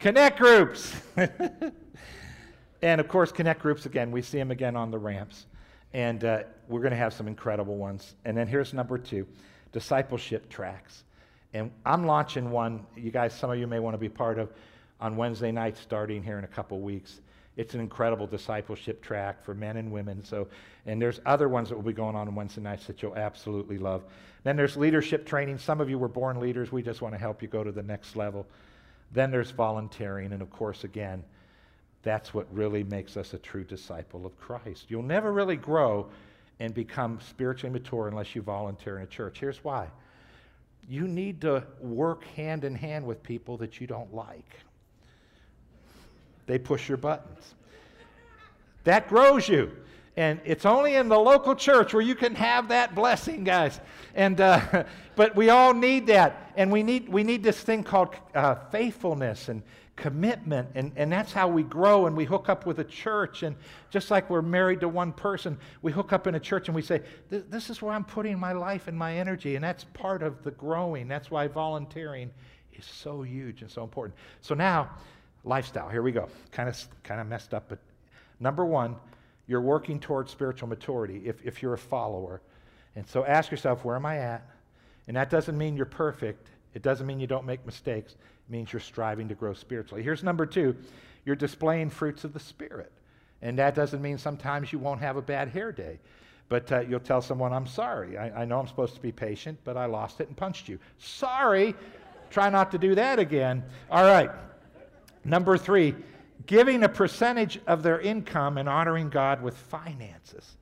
[0.00, 0.94] connect groups.
[2.82, 4.10] and of course, connect groups again.
[4.10, 5.44] We see them again on the ramps.
[5.92, 8.14] And uh, we're going to have some incredible ones.
[8.24, 9.26] And then here's number two
[9.72, 11.04] discipleship tracks.
[11.52, 14.50] And I'm launching one, you guys, some of you may want to be part of,
[15.00, 17.20] on Wednesday night starting here in a couple weeks.
[17.56, 20.22] It's an incredible discipleship track for men and women.
[20.24, 20.48] So,
[20.86, 23.78] and there's other ones that will be going on on Wednesday nights that you'll absolutely
[23.78, 24.04] love.
[24.44, 25.58] Then there's leadership training.
[25.58, 26.70] Some of you were born leaders.
[26.70, 28.46] We just want to help you go to the next level.
[29.12, 31.24] Then there's volunteering, and of course, again,
[32.02, 34.86] that's what really makes us a true disciple of Christ.
[34.88, 36.08] You'll never really grow
[36.60, 39.40] and become spiritually mature unless you volunteer in a church.
[39.40, 39.88] Here's why.
[40.90, 44.60] You need to work hand in hand with people that you don't like
[46.50, 47.54] they push your buttons.
[48.82, 49.70] That grows you.
[50.16, 53.80] And it's only in the local church where you can have that blessing, guys.
[54.16, 54.82] And, uh,
[55.16, 56.52] but we all need that.
[56.56, 59.62] And we need, we need this thing called uh, faithfulness and
[60.00, 60.68] commitment.
[60.74, 63.42] And, and that's how we grow and we hook up with a church.
[63.42, 63.54] And
[63.90, 66.82] just like we're married to one person, we hook up in a church and we
[66.82, 69.56] say, This is where I'm putting my life and my energy.
[69.56, 71.06] And that's part of the growing.
[71.06, 72.30] That's why volunteering
[72.72, 74.16] is so huge and so important.
[74.40, 74.90] So now,
[75.44, 75.88] lifestyle.
[75.88, 76.28] Here we go.
[76.50, 77.78] Kind of kind of messed up, but
[78.40, 78.96] number 1,
[79.46, 82.40] you're working towards spiritual maturity if, if you're a follower.
[82.96, 84.48] And so ask yourself, where am I at?
[85.08, 86.48] And that doesn't mean you're perfect.
[86.74, 88.14] It doesn't mean you don't make mistakes.
[88.50, 90.02] Means you're striving to grow spiritually.
[90.02, 90.76] Here's number two
[91.24, 92.90] you're displaying fruits of the Spirit.
[93.42, 95.98] And that doesn't mean sometimes you won't have a bad hair day.
[96.48, 98.18] But uh, you'll tell someone, I'm sorry.
[98.18, 100.78] I, I know I'm supposed to be patient, but I lost it and punched you.
[100.98, 101.74] Sorry.
[102.30, 103.62] Try not to do that again.
[103.90, 104.30] All right.
[105.24, 105.94] Number three,
[106.46, 110.56] giving a percentage of their income and honoring God with finances.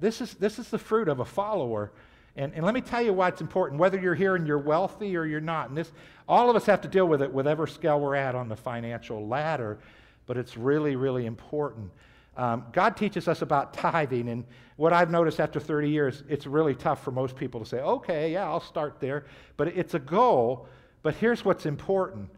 [0.00, 1.92] This, is, this is the fruit of a follower.
[2.36, 5.16] And, and let me tell you why it's important, whether you're here and you're wealthy
[5.16, 5.68] or you're not.
[5.68, 5.92] And this,
[6.26, 9.26] all of us have to deal with it, whatever scale we're at on the financial
[9.26, 9.78] ladder,
[10.26, 11.90] but it's really, really important.
[12.36, 14.44] Um, God teaches us about tithing, and
[14.76, 18.32] what I've noticed after 30 years, it's really tough for most people to say, okay,
[18.32, 19.26] yeah, I'll start there.
[19.58, 20.66] But it's a goal,
[21.02, 22.30] but here's what's important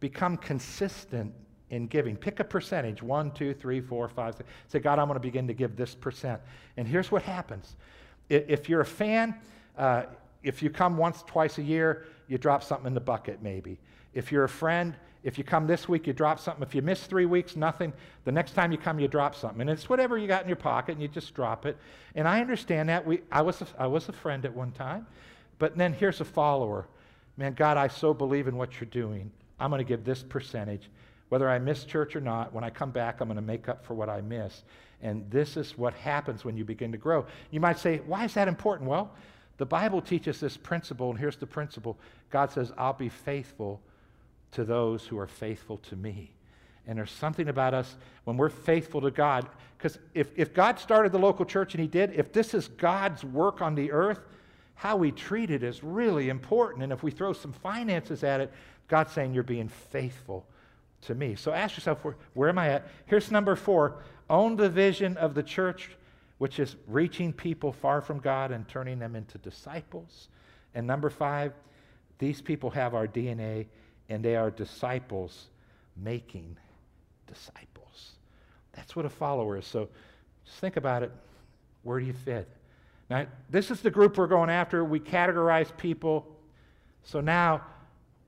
[0.00, 1.32] become consistent
[1.70, 2.16] in giving.
[2.16, 4.34] Pick a percentage one, two, three, four, five.
[4.34, 4.48] Six.
[4.68, 6.40] Say, God, I'm going to begin to give this percent.
[6.76, 7.76] And here's what happens
[8.36, 9.34] if you're a fan,
[9.76, 10.04] uh,
[10.42, 13.78] if you come once, twice a year, you drop something in the bucket maybe.
[14.14, 16.62] If you're a friend, if you come this week, you drop something.
[16.62, 17.92] If you miss three weeks, nothing.
[18.24, 19.60] The next time you come, you drop something.
[19.60, 21.76] And it's whatever you got in your pocket, and you just drop it.
[22.16, 23.06] And I understand that.
[23.06, 25.06] We, I, was a, I was a friend at one time.
[25.58, 26.88] But then here's a follower.
[27.36, 29.30] Man, God, I so believe in what you're doing.
[29.60, 30.90] I'm going to give this percentage.
[31.28, 33.86] Whether I miss church or not, when I come back, I'm going to make up
[33.86, 34.64] for what I miss.
[35.02, 37.26] And this is what happens when you begin to grow.
[37.50, 38.88] You might say, why is that important?
[38.88, 39.10] Well,
[39.58, 41.98] the Bible teaches this principle, and here's the principle
[42.30, 43.80] God says, I'll be faithful
[44.52, 46.32] to those who are faithful to me.
[46.86, 51.12] And there's something about us when we're faithful to God, because if, if God started
[51.12, 54.20] the local church and He did, if this is God's work on the earth,
[54.74, 56.82] how we treat it is really important.
[56.82, 58.52] And if we throw some finances at it,
[58.88, 60.44] God's saying you're being faithful
[61.02, 61.34] to me.
[61.36, 62.88] So ask yourself, where, where am I at?
[63.06, 65.90] Here's number four own the vision of the church,
[66.38, 70.28] which is reaching people far from God and turning them into disciples.
[70.74, 71.52] And number five,
[72.18, 73.66] these people have our DNA
[74.08, 75.48] and they are disciples
[75.96, 76.56] making
[77.26, 78.12] disciples.
[78.72, 79.66] That's what a follower is.
[79.66, 79.88] So
[80.44, 81.12] just think about it.
[81.82, 82.48] Where do you fit?
[83.10, 84.84] Now, this is the group we're going after.
[84.84, 86.26] We categorize people.
[87.02, 87.62] So now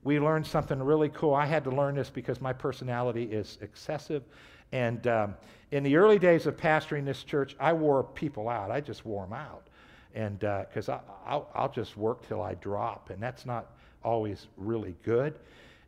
[0.03, 1.33] we learned something really cool.
[1.33, 4.23] I had to learn this because my personality is excessive.
[4.71, 5.35] And um,
[5.71, 8.71] in the early days of pastoring this church, I wore people out.
[8.71, 9.67] I just wore them out.
[10.13, 13.71] And because uh, I'll, I'll just work till I drop, and that's not
[14.03, 15.37] always really good.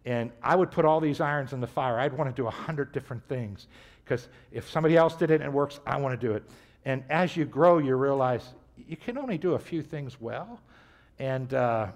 [0.05, 1.99] And I would put all these irons in the fire.
[1.99, 3.67] I'd want to do a hundred different things
[4.03, 6.43] because if somebody else did it and it works, I want to do it.
[6.85, 8.53] And as you grow, you realize
[8.87, 10.61] you can only do a few things well.
[11.19, 11.87] And uh,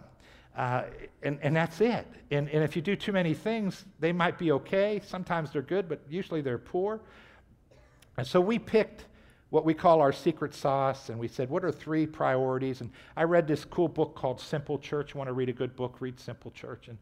[0.56, 0.84] uh,
[1.24, 2.06] and, and that's it.
[2.30, 5.02] And, and if you do too many things, they might be okay.
[5.06, 7.00] Sometimes they're good, but usually they're poor.
[8.18, 9.06] And so we picked
[9.50, 12.80] what we call our secret sauce, and we said, what are three priorities?
[12.80, 15.14] And I read this cool book called Simple Church.
[15.14, 15.98] You want to read a good book?
[16.00, 16.88] Read Simple Church.
[16.88, 16.98] And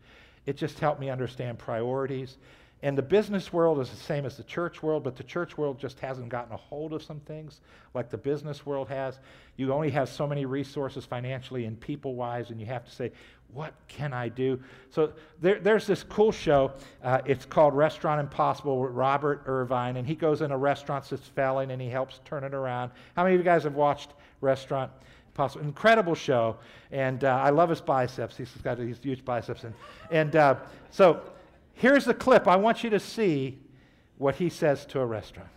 [0.48, 2.38] it just helped me understand priorities.
[2.82, 5.78] And the business world is the same as the church world, but the church world
[5.78, 7.60] just hasn't gotten a hold of some things
[7.94, 9.20] like the business world has.
[9.58, 13.12] You only have so many resources financially and people wise, and you have to say,
[13.54, 14.60] what can I do?
[14.92, 16.72] So there, there's this cool show.
[17.04, 21.72] Uh, it's called Restaurant Impossible with Robert Irvine, and he goes into restaurants that's failing
[21.72, 22.92] and he helps turn it around.
[23.16, 24.92] How many of you guys have watched Restaurant
[25.30, 25.66] Impossible?
[25.66, 26.58] Incredible show,
[26.92, 28.38] and uh, I love his biceps.
[28.38, 29.74] He's got these huge biceps, and
[30.12, 30.56] and uh,
[30.92, 31.22] so
[31.74, 32.48] here's the clip.
[32.48, 33.58] I want you to see
[34.18, 35.50] what he says to a restaurant.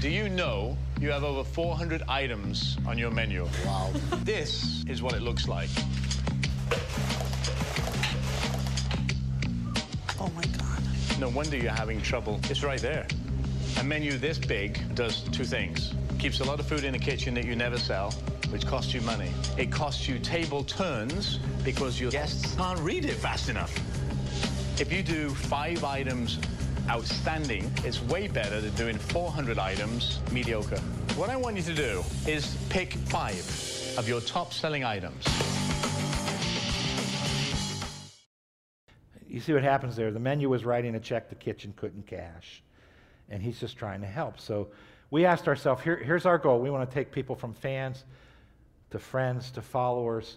[0.00, 3.46] Do you know you have over 400 items on your menu?
[3.64, 3.90] Wow.
[4.24, 5.68] this is what it looks like.
[10.18, 10.82] Oh my God.
[11.20, 12.40] No wonder you're having trouble.
[12.44, 13.06] It's right there.
[13.78, 15.92] A menu this big does two things.
[16.18, 18.12] Keeps a lot of food in the kitchen that you never sell,
[18.48, 19.30] which costs you money.
[19.58, 23.74] It costs you table turns because your guests can't read it fast enough.
[24.80, 26.38] If you do five items
[26.88, 30.78] outstanding, it's way better than doing 400 items mediocre.
[31.16, 33.38] What I want you to do is pick five
[33.98, 35.24] of your top selling items.
[39.28, 40.10] You see what happens there?
[40.10, 42.62] The menu was writing a check the kitchen couldn't cash.
[43.28, 44.38] And he's just trying to help.
[44.38, 44.68] So
[45.10, 46.60] we asked ourselves here, here's our goal.
[46.60, 48.04] We want to take people from fans
[48.90, 50.36] to friends to followers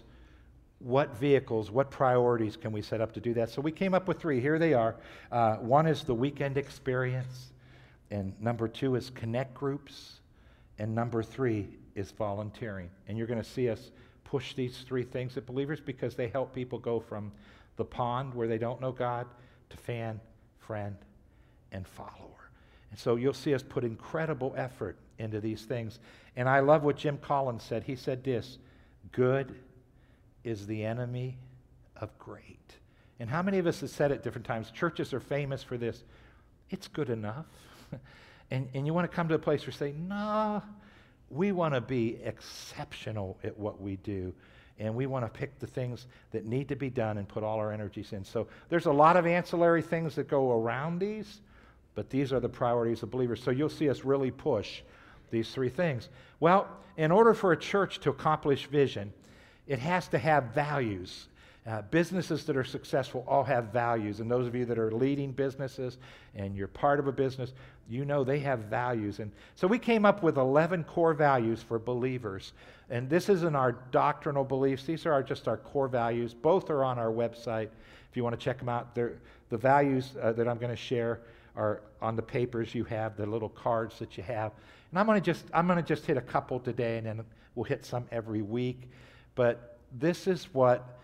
[0.80, 3.50] what vehicles, what priorities can we set up to do that?
[3.50, 4.40] So we came up with three.
[4.40, 4.96] Here they are.
[5.30, 7.52] Uh, one is the weekend experience,
[8.10, 10.20] and number two is connect groups,
[10.78, 12.88] and number three is volunteering.
[13.06, 13.90] And you're going to see us
[14.24, 17.30] push these three things at believers because they help people go from
[17.76, 19.26] the pond where they don't know God
[19.68, 20.18] to fan,
[20.58, 20.96] friend,
[21.72, 22.50] and follower.
[22.90, 25.98] And so you'll see us put incredible effort into these things.
[26.36, 27.84] And I love what Jim Collins said.
[27.84, 28.58] He said this
[29.12, 29.54] good
[30.44, 31.38] is the enemy
[31.96, 32.58] of great.
[33.18, 34.70] And how many of us have said it different times?
[34.70, 36.04] Churches are famous for this.
[36.70, 37.46] It's good enough.
[38.50, 40.62] and, and you want to come to a place where you say, no,
[41.28, 44.32] we want to be exceptional at what we do.
[44.78, 47.58] And we want to pick the things that need to be done and put all
[47.58, 48.24] our energies in.
[48.24, 51.42] So there's a lot of ancillary things that go around these,
[51.94, 53.42] but these are the priorities of believers.
[53.42, 54.80] So you'll see us really push
[55.30, 56.08] these three things.
[56.40, 59.12] Well, in order for a church to accomplish vision,
[59.70, 61.28] it has to have values.
[61.64, 64.18] Uh, businesses that are successful all have values.
[64.18, 65.98] And those of you that are leading businesses
[66.34, 67.52] and you're part of a business,
[67.88, 69.20] you know they have values.
[69.20, 72.52] And so we came up with 11 core values for believers.
[72.88, 76.34] And this isn't our doctrinal beliefs, these are our, just our core values.
[76.34, 77.68] Both are on our website
[78.10, 78.92] if you want to check them out.
[78.96, 79.12] They're,
[79.50, 81.20] the values uh, that I'm going to share
[81.54, 84.50] are on the papers you have, the little cards that you have.
[84.90, 87.24] And I'm going to just I'm going to just hit a couple today and then
[87.54, 88.88] we'll hit some every week.
[89.34, 90.98] But this is what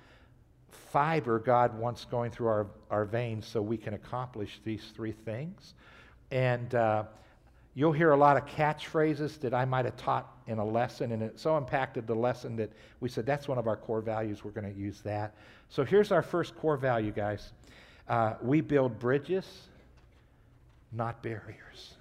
[0.71, 5.75] fiber God wants going through our, our veins so we can accomplish these three things.
[6.31, 7.05] And uh,
[7.75, 11.23] you'll hear a lot of catchphrases that I might have taught in a lesson, and
[11.23, 14.45] it so impacted the lesson that we said that's one of our core values.
[14.45, 15.35] We're going to use that.
[15.69, 17.53] So here's our first core value, guys
[18.09, 19.69] uh, we build bridges,
[20.93, 21.95] not barriers.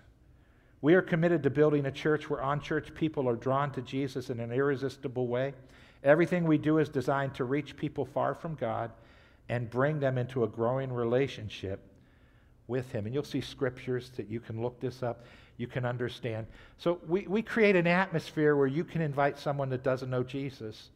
[0.81, 4.39] We are committed to building a church where unchurched people are drawn to Jesus in
[4.39, 5.53] an irresistible way.
[6.05, 8.91] Everything we do is designed to reach people far from God
[9.49, 11.81] and bring them into a growing relationship
[12.67, 13.05] with Him.
[13.05, 15.25] And you'll see scriptures that you can look this up,
[15.57, 16.45] you can understand.
[16.77, 20.89] So we, we create an atmosphere where you can invite someone that doesn't know Jesus,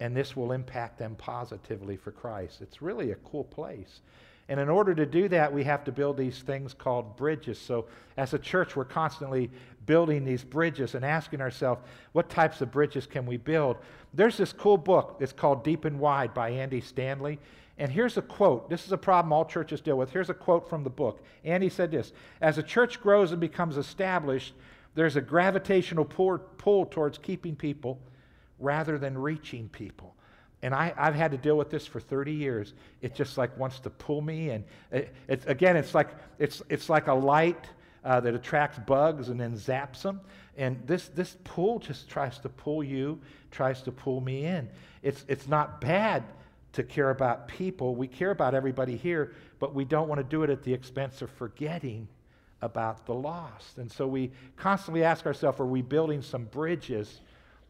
[0.00, 2.60] and this will impact them positively for Christ.
[2.60, 4.00] It's really a cool place.
[4.48, 7.58] And in order to do that, we have to build these things called bridges.
[7.58, 9.50] So, as a church, we're constantly
[9.86, 13.76] building these bridges and asking ourselves, what types of bridges can we build?
[14.14, 15.16] There's this cool book.
[15.20, 17.38] It's called Deep and Wide by Andy Stanley.
[17.78, 18.68] And here's a quote.
[18.68, 20.10] This is a problem all churches deal with.
[20.10, 21.24] Here's a quote from the book.
[21.44, 24.54] Andy said this As a church grows and becomes established,
[24.94, 27.98] there's a gravitational pull, towards keeping people
[28.58, 30.14] rather than reaching people.
[30.62, 32.74] And I, have had to deal with this for 30 years.
[33.00, 34.50] It just like wants to pull me.
[34.50, 37.66] And it, it's, again, it's like, it's, it's like a light
[38.04, 40.20] uh, that attracts bugs and then zaps them.
[40.56, 43.20] And this, this pull just tries to pull you,
[43.50, 44.68] tries to pull me in.
[45.02, 46.22] It's, it's not bad
[46.74, 47.94] to care about people.
[47.94, 51.22] We care about everybody here, but we don't want to do it at the expense
[51.22, 52.06] of forgetting
[52.60, 53.78] about the lost.
[53.78, 57.20] And so we constantly ask ourselves are we building some bridges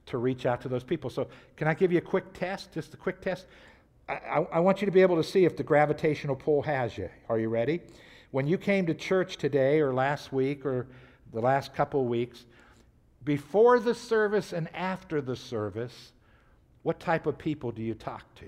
[0.07, 1.11] to reach out to those people?
[1.11, 2.73] So, can I give you a quick test?
[2.73, 3.47] Just a quick test?
[4.09, 6.97] I, I, I want you to be able to see if the gravitational pull has
[6.99, 7.09] you.
[7.29, 7.81] Are you ready?
[8.31, 10.87] When you came to church today or last week or
[11.33, 12.47] the last couple weeks,
[13.25, 16.13] before the service and after the service,
[16.83, 18.47] what type of people do you talk to?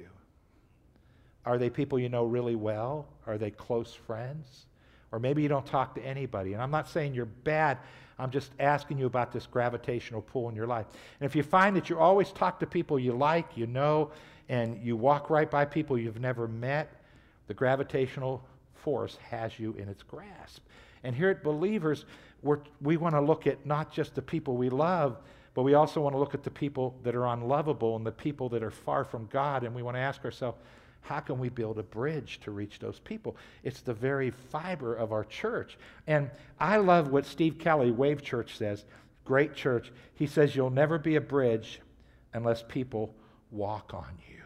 [1.45, 3.07] Are they people you know really well?
[3.27, 4.67] Are they close friends?
[5.15, 6.55] Or maybe you don't talk to anybody.
[6.55, 7.79] And I'm not saying you're bad.
[8.19, 10.87] I'm just asking you about this gravitational pull in your life.
[11.21, 14.11] And if you find that you always talk to people you like, you know,
[14.49, 17.01] and you walk right by people you've never met,
[17.47, 18.43] the gravitational
[18.75, 20.63] force has you in its grasp.
[21.05, 22.07] And here at Believers,
[22.83, 25.19] we want to look at not just the people we love,
[25.55, 28.49] but we also want to look at the people that are unlovable and the people
[28.49, 29.63] that are far from God.
[29.63, 30.59] And we want to ask ourselves,
[31.05, 33.37] how can we build a bridge to reach those people?
[33.63, 35.77] It's the very fiber of our church.
[36.07, 38.87] And I love what Steve Kelly, Wave Church, says.
[39.27, 39.93] Great church.
[40.15, 41.81] He says, You'll never be a bridge
[42.33, 43.15] unless people
[43.51, 44.43] walk on you.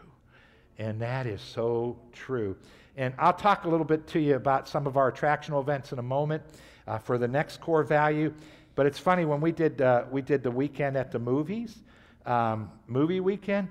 [0.77, 2.57] And that is so true.
[2.97, 5.99] And I'll talk a little bit to you about some of our attractional events in
[5.99, 6.43] a moment
[6.87, 8.33] uh, for the next core value.
[8.75, 11.77] But it's funny when we did uh, we did the weekend at the movies,
[12.25, 13.69] um, movie weekend.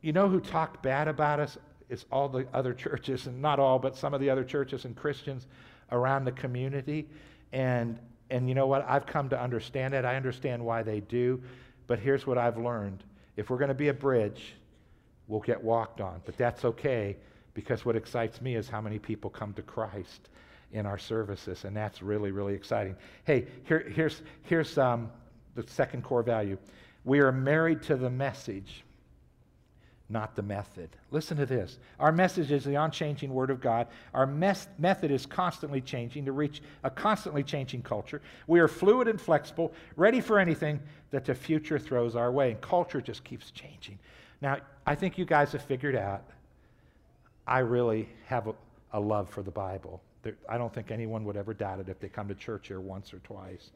[0.00, 1.58] You know who talked bad about us?
[1.88, 4.96] It's all the other churches, and not all, but some of the other churches and
[4.96, 5.46] Christians
[5.92, 7.08] around the community.
[7.52, 8.84] And and you know what?
[8.88, 10.04] I've come to understand it.
[10.04, 11.40] I understand why they do.
[11.86, 13.04] But here's what I've learned:
[13.36, 14.54] if we're going to be a bridge,
[15.28, 16.20] we'll get walked on.
[16.24, 17.16] But that's okay
[17.54, 20.28] because what excites me is how many people come to Christ
[20.72, 22.96] in our services, and that's really, really exciting.
[23.24, 25.10] Hey, here, here's, here's um,
[25.54, 26.58] the second core value
[27.04, 28.84] we are married to the message,
[30.08, 30.88] not the method.
[31.10, 31.78] Listen to this.
[31.98, 33.88] Our message is the unchanging Word of God.
[34.14, 38.22] Our mes- method is constantly changing to reach a constantly changing culture.
[38.46, 40.80] We are fluid and flexible, ready for anything
[41.10, 43.98] that the future throws our way, and culture just keeps changing.
[44.40, 46.22] Now, I think you guys have figured out
[47.46, 48.54] I really have a,
[48.92, 50.02] a love for the Bible.
[50.22, 52.80] There, I don't think anyone would ever doubt it if they come to church here
[52.80, 53.70] once or twice.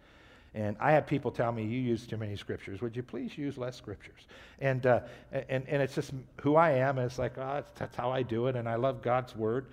[0.55, 2.81] And I have people tell me, you use too many scriptures.
[2.81, 4.27] Would you please use less scriptures?
[4.61, 5.01] And, uh,
[5.33, 6.99] and, and it's just who I am.
[6.99, 8.57] And it's like, oh, that's how I do it.
[8.57, 9.67] And I love God's word.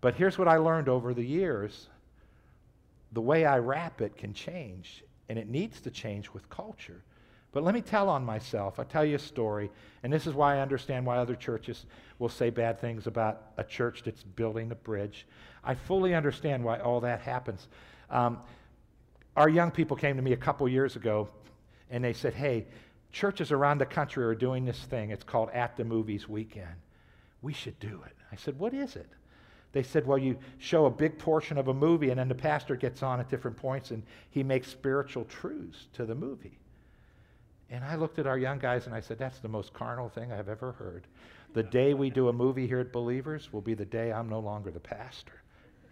[0.00, 1.88] But here's what I learned over the years
[3.12, 7.02] the way I wrap it can change, and it needs to change with culture.
[7.52, 8.78] But let me tell on myself.
[8.78, 9.70] I'll tell you a story,
[10.04, 11.86] and this is why I understand why other churches
[12.20, 15.26] will say bad things about a church that's building a bridge.
[15.64, 17.66] I fully understand why all that happens.
[18.10, 18.38] Um,
[19.40, 21.26] our young people came to me a couple years ago
[21.88, 22.66] and they said, Hey,
[23.10, 25.08] churches around the country are doing this thing.
[25.10, 26.76] It's called At the Movies Weekend.
[27.40, 28.14] We should do it.
[28.30, 29.08] I said, What is it?
[29.72, 32.76] They said, Well, you show a big portion of a movie, and then the pastor
[32.76, 36.58] gets on at different points and he makes spiritual truths to the movie.
[37.70, 40.32] And I looked at our young guys and I said, That's the most carnal thing
[40.32, 41.06] I've ever heard.
[41.54, 44.40] The day we do a movie here at Believers will be the day I'm no
[44.40, 45.40] longer the pastor.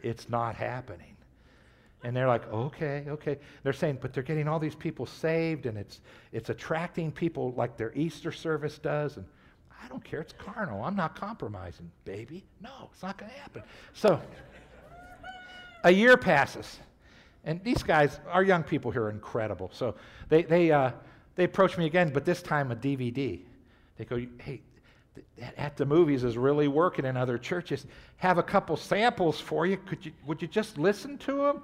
[0.03, 1.17] It's not happening.
[2.05, 3.39] And they're like, okay, okay.
[3.63, 6.01] They're saying, but they're getting all these people saved and it's,
[6.33, 9.17] it's attracting people like their Easter service does.
[9.17, 9.27] And
[9.83, 10.21] I don't care.
[10.21, 10.83] It's carnal.
[10.85, 12.45] I'm not compromising, baby.
[12.61, 13.63] No, it's not going to happen.
[13.95, 14.21] So
[15.83, 16.79] a year passes.
[17.45, 19.71] And these guys, our young people here are incredible.
[19.73, 19.95] So
[20.29, 20.93] they, they, uh,
[21.35, 23.41] they approach me again, but this time a DVD.
[23.97, 24.61] They go, hey,
[25.57, 27.87] at the movies is really working in other churches.
[28.19, 29.77] Have a couple samples for you.
[29.77, 31.63] Could you would you just listen to them?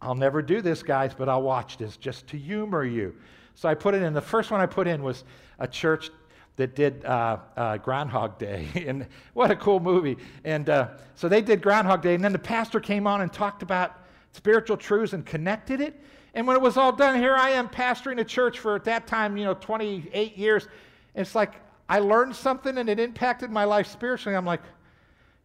[0.00, 3.14] I'll never do this, guys, but I'll watch this just to humor you.
[3.54, 4.12] So I put it in.
[4.12, 5.24] The first one I put in was
[5.58, 6.10] a church
[6.56, 8.68] that did uh, uh, Groundhog Day.
[8.86, 10.16] and what a cool movie.
[10.44, 12.14] And uh, so they did Groundhog Day.
[12.14, 13.98] And then the pastor came on and talked about
[14.32, 16.00] spiritual truths and connected it.
[16.34, 19.06] And when it was all done, here I am pastoring a church for at that
[19.06, 20.68] time, you know, 28 years.
[21.14, 21.54] It's like
[21.88, 24.36] I learned something and it impacted my life spiritually.
[24.36, 24.62] I'm like,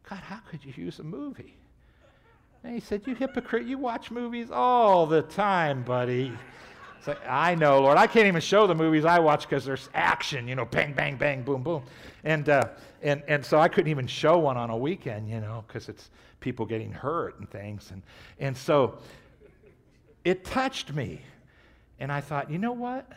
[0.10, 1.56] God, how could you use a movie?
[2.64, 6.32] And he said, You hypocrite, you watch movies all the time, buddy.
[6.98, 7.98] It's like, I know, Lord.
[7.98, 11.18] I can't even show the movies I watch because there's action, you know, bang, bang,
[11.18, 11.82] bang, boom, boom.
[12.24, 12.66] And, uh,
[13.02, 16.12] and, and so I couldn't even show one on a weekend, you know, because it's
[16.40, 17.90] people getting hurt and things.
[17.92, 18.04] And,
[18.40, 19.00] and so
[20.24, 21.22] it touched me.
[22.00, 23.12] And I thought, you know what?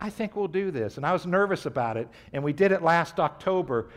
[0.00, 0.96] I think we'll do this.
[0.96, 2.08] And I was nervous about it.
[2.32, 3.88] And we did it last October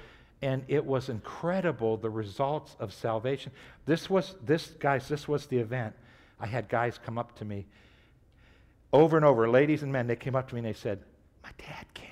[0.41, 3.51] and it was incredible the results of salvation.
[3.85, 5.95] This was this guys, this was the event.
[6.39, 7.65] I had guys come up to me
[8.91, 11.03] over and over, ladies and men, they came up to me and they said,
[11.43, 12.07] "My dad came.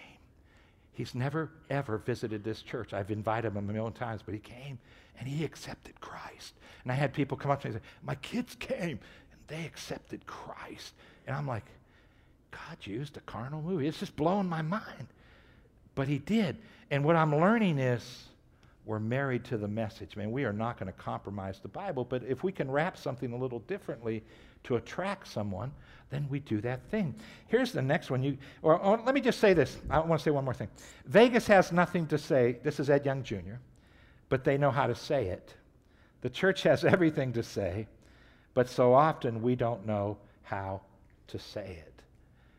[0.94, 2.94] He's never ever visited this church.
[2.94, 4.78] I've invited him a million times, but he came
[5.18, 6.54] and he accepted Christ."
[6.84, 9.00] And I had people come up to me and say, "My kids came
[9.32, 10.94] and they accepted Christ."
[11.26, 11.66] And I'm like,
[12.52, 13.88] God used a carnal movie.
[13.88, 15.08] It's just blowing my mind.
[15.96, 16.58] But he did.
[16.92, 18.28] And what I'm learning is
[18.86, 20.32] we're married to the message, man.
[20.32, 23.38] We are not going to compromise the Bible, but if we can wrap something a
[23.38, 24.24] little differently
[24.64, 25.74] to attract someone,
[26.10, 27.14] then we do that thing.
[27.48, 28.24] Here's the next one.
[28.24, 29.78] You, or, or let me just say this.
[29.90, 30.70] I want to say one more thing.
[31.06, 32.60] Vegas has nothing to say.
[32.64, 33.60] This is Ed Young Jr.,
[34.30, 35.54] but they know how to say it.
[36.22, 37.88] The church has everything to say,
[38.54, 40.82] but so often we don't know how
[41.28, 41.97] to say it.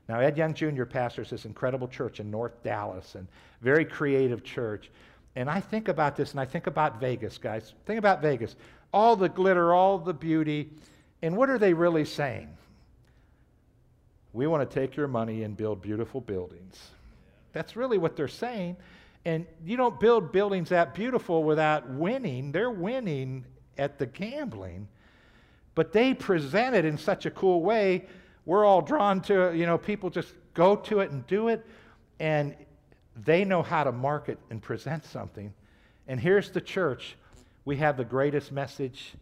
[0.09, 0.84] Now, Ed Young Jr.
[0.84, 3.28] pastors this incredible church in North Dallas and
[3.61, 4.90] very creative church.
[5.36, 7.74] And I think about this and I think about Vegas, guys.
[7.84, 8.56] Think about Vegas.
[8.92, 10.70] All the glitter, all the beauty.
[11.20, 12.48] And what are they really saying?
[14.32, 16.78] We want to take your money and build beautiful buildings.
[17.52, 18.76] That's really what they're saying.
[19.24, 22.52] And you don't build buildings that beautiful without winning.
[22.52, 23.44] They're winning
[23.76, 24.88] at the gambling.
[25.74, 28.06] But they present it in such a cool way
[28.49, 29.57] we're all drawn to, it.
[29.57, 31.66] you know, people just go to it and do it,
[32.18, 32.57] and
[33.14, 35.53] they know how to market and present something.
[36.07, 37.16] And here's the church.
[37.66, 39.12] We have the greatest message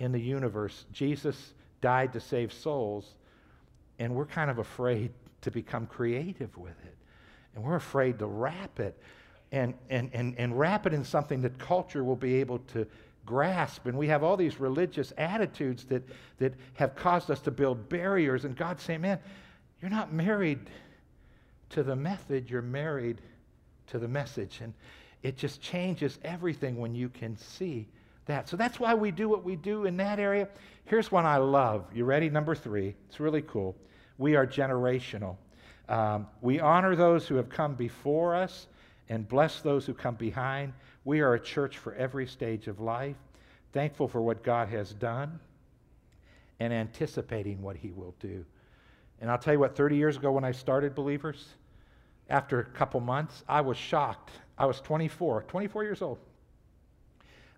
[0.00, 0.84] in the universe.
[0.92, 3.14] Jesus died to save souls,
[3.98, 6.96] and we're kind of afraid to become creative with it.
[7.54, 9.00] And we're afraid to wrap it
[9.50, 12.86] and, and, and, and wrap it in something that culture will be able to
[13.26, 13.86] grasp.
[13.86, 16.02] And we have all these religious attitudes that,
[16.38, 18.44] that have caused us to build barriers.
[18.44, 19.18] And God's saying, man,
[19.80, 20.70] you're not married
[21.70, 23.20] to the method, you're married
[23.88, 24.60] to the message.
[24.62, 24.72] And
[25.22, 27.88] it just changes everything when you can see
[28.26, 28.48] that.
[28.48, 30.48] So that's why we do what we do in that area.
[30.84, 31.86] Here's one I love.
[31.94, 32.30] You ready?
[32.30, 32.94] Number three.
[33.08, 33.74] It's really cool.
[34.18, 35.36] We are generational.
[35.88, 38.68] Um, we honor those who have come before us
[39.08, 40.72] and bless those who come behind.
[41.04, 43.16] We are a church for every stage of life,
[43.72, 45.38] thankful for what God has done
[46.60, 48.44] and anticipating what He will do.
[49.20, 51.46] And I'll tell you what, 30 years ago when I started Believers,
[52.30, 54.30] after a couple months, I was shocked.
[54.56, 56.18] I was 24, 24 years old.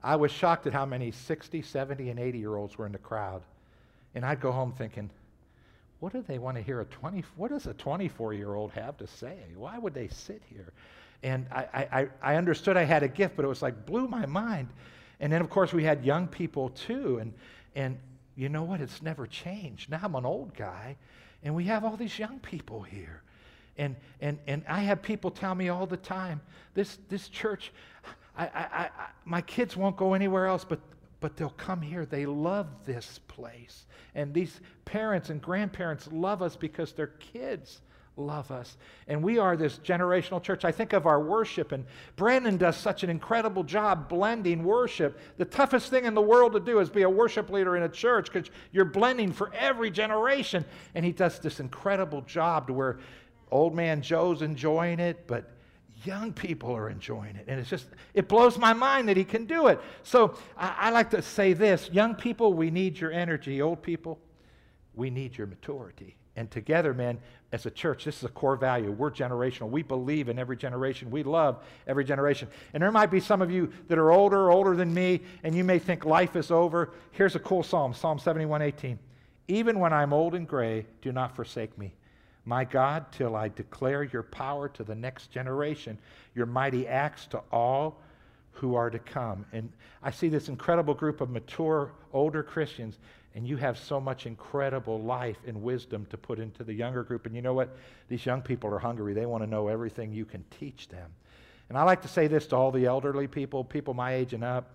[0.03, 2.99] I was shocked at how many 60, 70, and 80 year olds were in the
[2.99, 3.43] crowd.
[4.15, 5.11] And I'd go home thinking,
[6.01, 8.97] what do they want to hear a 20 what does a 24 year old have
[8.97, 10.73] to say why would they sit here
[11.23, 14.27] and I, I, I understood i had a gift but it was like blew my
[14.27, 14.69] mind.
[15.19, 17.19] And then of course we had young people too.
[17.19, 17.33] And
[17.75, 17.99] and
[18.37, 18.81] you know what?
[18.81, 19.91] It's never changed.
[19.91, 20.97] Now i'm an old guy
[21.43, 23.23] and we have all these young people here.
[23.79, 26.41] And and and i have people tell me all the time
[26.75, 27.73] this this church
[28.39, 28.91] I, I, I,
[29.25, 30.81] my kids won't go anywhere else but
[31.21, 32.05] but they'll come here.
[32.05, 33.87] They love this place.
[34.15, 37.81] And these parents and grandparents love us because their kids
[38.17, 38.77] love us.
[39.09, 40.65] And we are this generational church.
[40.65, 41.85] I think of our worship, and
[42.17, 45.19] Brandon does such an incredible job blending worship.
[45.37, 47.89] The toughest thing in the world to do is be a worship leader in a
[47.89, 50.65] church because you're blending for every generation.
[50.95, 52.99] And he does this incredible job to where
[53.51, 55.51] old man Joe's enjoying it, but
[56.05, 57.45] young people are enjoying it.
[57.49, 59.81] And it's just, it blows my mind that he can do it.
[60.03, 63.61] So I, I, like to say this young people, we need your energy.
[63.63, 64.19] Old people,
[64.95, 66.17] we need your maturity.
[66.37, 67.19] And together, man,
[67.53, 68.91] as a church, this is a core value.
[68.91, 69.71] We're generational.
[69.71, 71.11] We believe in every generation.
[71.11, 72.49] We love every generation.
[72.75, 75.65] And there might be some of you that are older, older than me, and you
[75.65, 76.93] may think life is over.
[77.13, 78.99] Here's a cool psalm Psalm 71 18.
[79.49, 81.95] Even when I'm old and gray, do not forsake me
[82.47, 85.99] my God, till I declare your power to the next generation,
[86.35, 88.01] your mighty acts to all
[88.53, 89.45] who are to come.
[89.53, 89.71] And
[90.03, 92.99] I see this incredible group of mature, older Christians,
[93.37, 97.27] and you have so much incredible life and wisdom to put into the younger group.
[97.27, 97.77] And you know what?
[98.09, 99.13] These young people are hungry.
[99.13, 101.11] They want to know everything you can teach them.
[101.69, 104.43] And I like to say this to all the elderly people, people my age and
[104.43, 104.71] up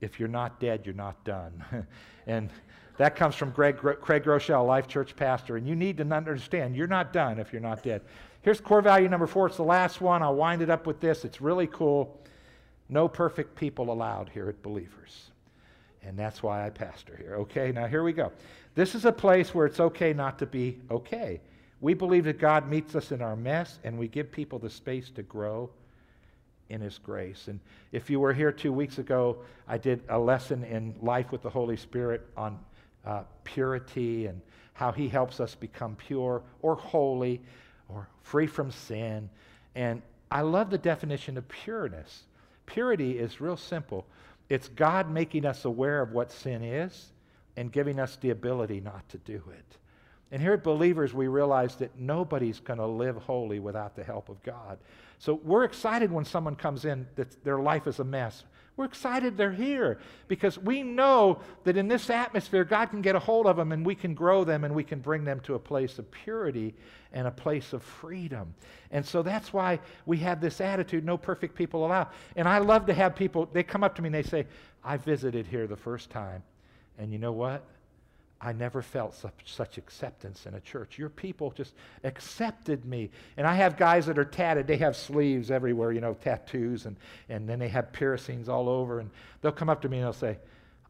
[0.00, 1.64] if you're not dead, you're not done.
[2.26, 2.50] and
[2.96, 5.56] that comes from Greg, Craig Groeschel, Life Church pastor.
[5.56, 8.02] And you need to understand you're not done if you're not dead.
[8.42, 9.48] Here's core value number four.
[9.48, 10.22] It's the last one.
[10.22, 11.24] I'll wind it up with this.
[11.24, 12.18] It's really cool.
[12.88, 15.29] No perfect people allowed here at Believers.
[16.02, 17.36] And that's why I pastor here.
[17.36, 18.32] Okay, now here we go.
[18.74, 21.40] This is a place where it's okay not to be okay.
[21.80, 25.10] We believe that God meets us in our mess and we give people the space
[25.10, 25.70] to grow
[26.68, 27.48] in His grace.
[27.48, 27.60] And
[27.92, 29.38] if you were here two weeks ago,
[29.68, 32.58] I did a lesson in Life with the Holy Spirit on
[33.04, 34.40] uh, purity and
[34.72, 37.40] how He helps us become pure or holy
[37.88, 39.28] or free from sin.
[39.74, 42.22] And I love the definition of pureness.
[42.66, 44.06] Purity is real simple
[44.50, 47.12] it's God making us aware of what sin is
[47.56, 49.76] and giving us the ability not to do it.
[50.32, 54.28] And here at Believers, we realize that nobody's going to live holy without the help
[54.28, 54.78] of God.
[55.18, 58.44] So we're excited when someone comes in that their life is a mess.
[58.76, 63.18] We're excited they're here because we know that in this atmosphere, God can get a
[63.18, 65.58] hold of them and we can grow them and we can bring them to a
[65.58, 66.74] place of purity
[67.12, 68.54] and a place of freedom.
[68.90, 72.08] And so that's why we have this attitude no perfect people allowed.
[72.36, 74.46] And I love to have people, they come up to me and they say,
[74.82, 76.42] I visited here the first time.
[76.98, 77.64] And you know what?
[78.42, 80.98] I never felt such, such acceptance in a church.
[80.98, 81.74] Your people just
[82.04, 83.10] accepted me.
[83.36, 84.66] And I have guys that are tatted.
[84.66, 86.96] They have sleeves everywhere, you know, tattoos, and,
[87.28, 89.00] and then they have piercings all over.
[89.00, 89.10] And
[89.42, 90.38] they'll come up to me and they'll say,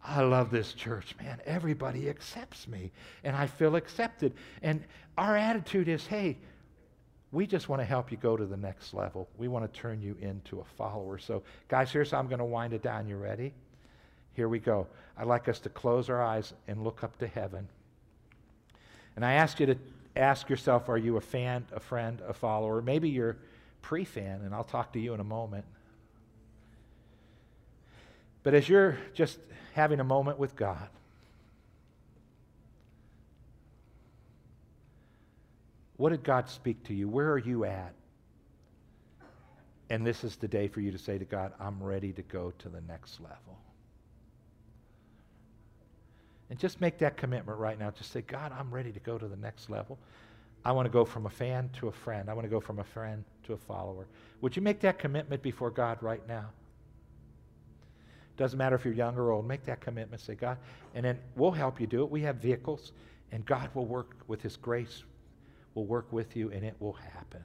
[0.02, 1.40] I love this church, man.
[1.44, 2.90] Everybody accepts me,
[3.22, 4.32] and I feel accepted.
[4.62, 4.82] And
[5.18, 6.38] our attitude is hey,
[7.32, 9.28] we just want to help you go to the next level.
[9.36, 11.18] We want to turn you into a follower.
[11.18, 13.06] So, guys, here's how I'm going to wind it down.
[13.06, 13.52] You ready?
[14.34, 14.86] Here we go.
[15.16, 17.68] I'd like us to close our eyes and look up to heaven.
[19.16, 19.76] And I ask you to
[20.16, 22.80] ask yourself are you a fan, a friend, a follower?
[22.80, 23.36] Maybe you're
[23.82, 25.64] pre fan, and I'll talk to you in a moment.
[28.42, 29.38] But as you're just
[29.74, 30.88] having a moment with God,
[35.96, 37.08] what did God speak to you?
[37.08, 37.92] Where are you at?
[39.90, 42.52] And this is the day for you to say to God, I'm ready to go
[42.60, 43.58] to the next level.
[46.50, 47.92] And just make that commitment right now.
[47.92, 49.98] Just say, God, I'm ready to go to the next level.
[50.64, 52.28] I want to go from a fan to a friend.
[52.28, 54.06] I want to go from a friend to a follower.
[54.40, 56.46] Would you make that commitment before God right now?
[58.36, 59.46] Doesn't matter if you're young or old.
[59.46, 60.20] Make that commitment.
[60.20, 60.58] Say, God,
[60.94, 62.10] and then we'll help you do it.
[62.10, 62.92] We have vehicles,
[63.32, 65.04] and God will work with His grace,
[65.74, 67.42] will work with you, and it will happen.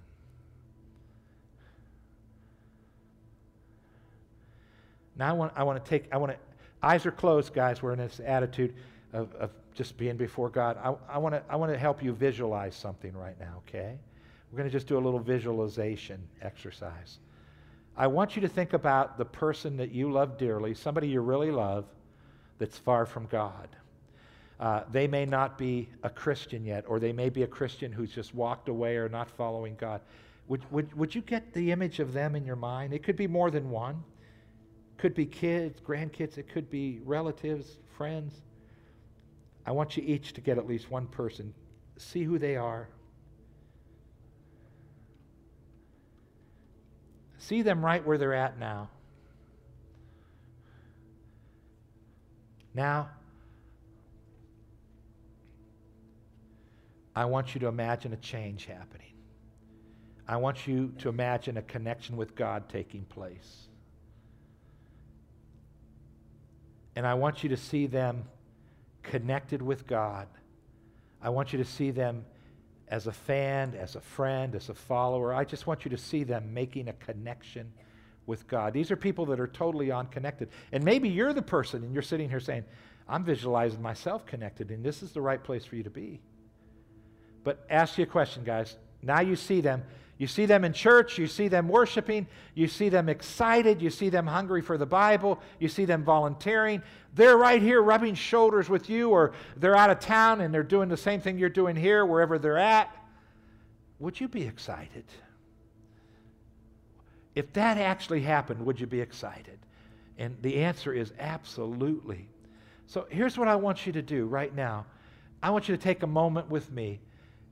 [5.17, 6.37] Now I want, I want to take, I want to,
[6.81, 7.81] eyes are closed, guys.
[7.81, 8.73] We're in this attitude
[9.15, 12.75] of, of just being before God, I, I want to I wanna help you visualize
[12.75, 13.97] something right now, okay?
[14.51, 17.19] We're going to just do a little visualization exercise.
[17.97, 21.51] I want you to think about the person that you love dearly, somebody you really
[21.51, 21.85] love
[22.57, 23.67] that's far from God.
[24.59, 28.11] Uh, they may not be a Christian yet, or they may be a Christian who's
[28.11, 29.99] just walked away or not following God.
[30.47, 32.93] Would, would, would you get the image of them in your mind?
[32.93, 34.03] It could be more than one
[34.97, 38.41] could be kids, grandkids, it could be relatives, friends.
[39.65, 41.53] I want you each to get at least one person,
[41.97, 42.87] see who they are.
[47.37, 48.89] See them right where they're at now.
[52.73, 53.09] Now,
[57.15, 59.13] I want you to imagine a change happening.
[60.27, 63.67] I want you to imagine a connection with God taking place.
[66.95, 68.25] And I want you to see them
[69.09, 70.27] connected with God.
[71.21, 72.25] I want you to see them
[72.87, 75.33] as a fan, as a friend, as a follower.
[75.33, 77.71] I just want you to see them making a connection
[78.25, 78.73] with God.
[78.73, 80.49] These are people that are totally unconnected.
[80.71, 82.63] And maybe you're the person and you're sitting here saying,
[83.07, 86.21] I'm visualizing myself connected, and this is the right place for you to be.
[87.43, 88.75] But ask you a question, guys.
[89.03, 89.83] Now you see them.
[90.17, 94.07] You see them in church, you see them worshiping, you see them excited, you see
[94.09, 96.81] them hungry for the Bible, you see them volunteering.
[97.13, 100.87] They're right here rubbing shoulders with you, or they're out of town and they're doing
[100.87, 102.95] the same thing you're doing here, wherever they're at.
[103.99, 105.05] Would you be excited?
[107.33, 109.59] If that actually happened, would you be excited?
[110.17, 112.29] And the answer is absolutely.
[112.87, 114.85] So here's what I want you to do right now
[115.43, 117.01] I want you to take a moment with me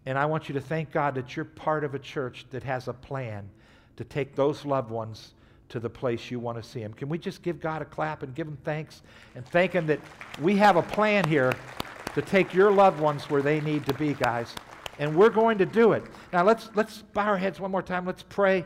[0.06, 2.88] and I want you to thank God that you're part of a church that has
[2.88, 3.50] a plan
[3.96, 5.34] to take those loved ones
[5.70, 6.94] to the place you want to see them.
[6.94, 9.02] Can we just give God a clap and give him thanks
[9.36, 10.00] and thank him that
[10.42, 11.54] we have a plan here
[12.14, 14.56] to take your loved ones where they need to be, guys.
[15.00, 16.04] And we're going to do it.
[16.32, 18.06] Now let's let's bow our heads one more time.
[18.06, 18.66] Let's pray.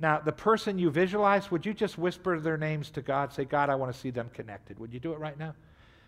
[0.00, 3.32] Now, the person you visualize, would you just whisper their names to God?
[3.32, 4.78] Say, God, I want to see them connected.
[4.78, 5.54] Would you do it right now?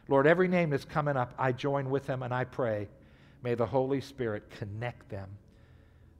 [0.08, 2.88] Lord, every name that's coming up, I join with them and I pray
[3.42, 5.28] May the Holy Spirit connect them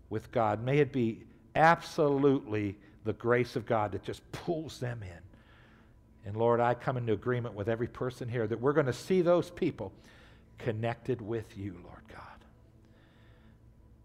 [0.08, 0.62] with God.
[0.64, 1.22] May it be
[1.54, 6.28] absolutely the grace of God that just pulls them in.
[6.28, 9.22] And Lord, I come into agreement with every person here that we're going to see
[9.22, 9.92] those people
[10.58, 12.20] connected with you, Lord God.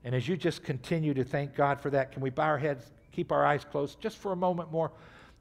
[0.05, 2.85] And as you just continue to thank God for that, can we bow our heads,
[3.11, 4.91] keep our eyes closed just for a moment more?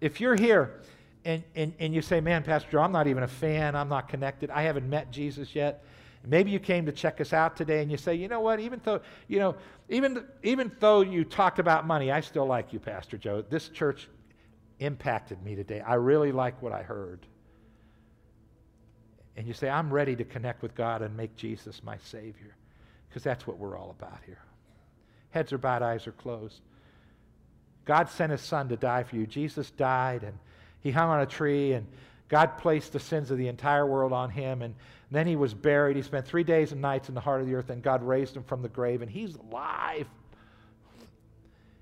[0.01, 0.81] If you're here
[1.25, 4.09] and, and, and you say, man, Pastor Joe, I'm not even a fan, I'm not
[4.09, 5.85] connected, I haven't met Jesus yet,
[6.27, 8.81] Maybe you came to check us out today and you say, you know what, even
[8.83, 9.57] though, you know,
[9.89, 13.45] even, even though you talked about money, I still like you, Pastor Joe.
[13.49, 14.09] This church
[14.79, 15.81] impacted me today.
[15.81, 17.27] I really like what I heard.
[19.37, 22.57] And you say, I'm ready to connect with God and make Jesus my Savior.
[23.09, 24.41] Because that's what we're all about here.
[25.31, 26.61] Heads are bowed, eyes are closed.
[27.85, 29.27] God sent his son to die for you.
[29.27, 30.39] Jesus died and
[30.81, 31.87] he hung on a tree and
[32.35, 34.75] God placed the sins of the entire world on him, and
[35.09, 35.95] then he was buried.
[35.95, 38.37] He spent three days and nights in the heart of the earth, and God raised
[38.37, 40.09] him from the grave, and he's alive.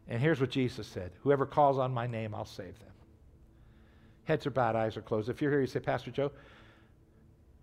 [0.08, 2.90] And here's what Jesus said Whoever calls on my name, I'll save them.
[4.24, 5.30] Heads are bowed, eyes are closed.
[5.30, 6.30] If you're here, you say, Pastor Joe,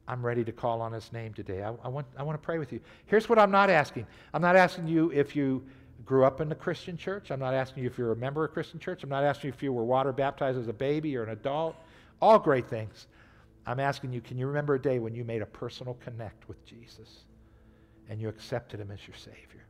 [0.08, 1.62] I'm ready to call on his name today.
[1.62, 2.80] I, I, want, I want to pray with you.
[3.06, 5.64] Here's what I'm not asking I'm not asking you if you
[6.08, 7.30] grew up in a Christian church.
[7.30, 9.04] I'm not asking you if you're a member of a Christian church.
[9.04, 11.76] I'm not asking you if you were water baptized as a baby or an adult.
[12.22, 13.08] All great things.
[13.66, 16.66] I'm asking you, can you remember a day when you made a personal connect with
[16.66, 17.24] Jesus
[18.10, 19.66] and you accepted him as your Savior?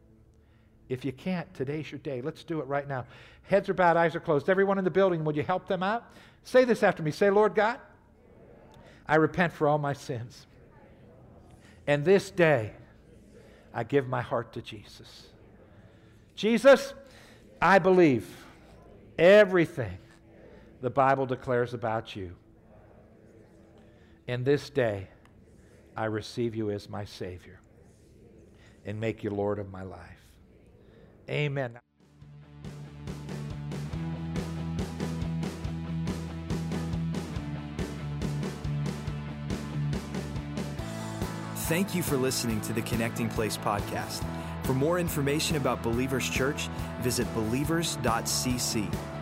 [0.87, 2.21] If you can't, today's your day.
[2.21, 3.05] Let's do it right now.
[3.43, 4.49] Heads are bowed, eyes are closed.
[4.49, 6.03] Everyone in the building, would you help them out?
[6.43, 7.11] Say this after me.
[7.11, 7.79] Say, Lord God,
[9.07, 10.47] I repent for all my sins.
[11.85, 12.71] And this day,
[13.73, 15.27] I give my heart to Jesus.
[16.35, 16.93] Jesus,
[17.61, 18.27] I believe
[19.17, 19.97] everything
[20.81, 22.35] the Bible declares about you.
[24.27, 25.07] In this day,
[25.95, 27.59] I receive you as my Savior
[28.85, 30.25] and make you Lord of my life.
[31.29, 31.79] Amen.
[41.69, 44.25] Thank you for listening to the Connecting Place podcast.
[44.63, 46.67] For more information about Believers Church,
[47.01, 49.18] visit believers.cc.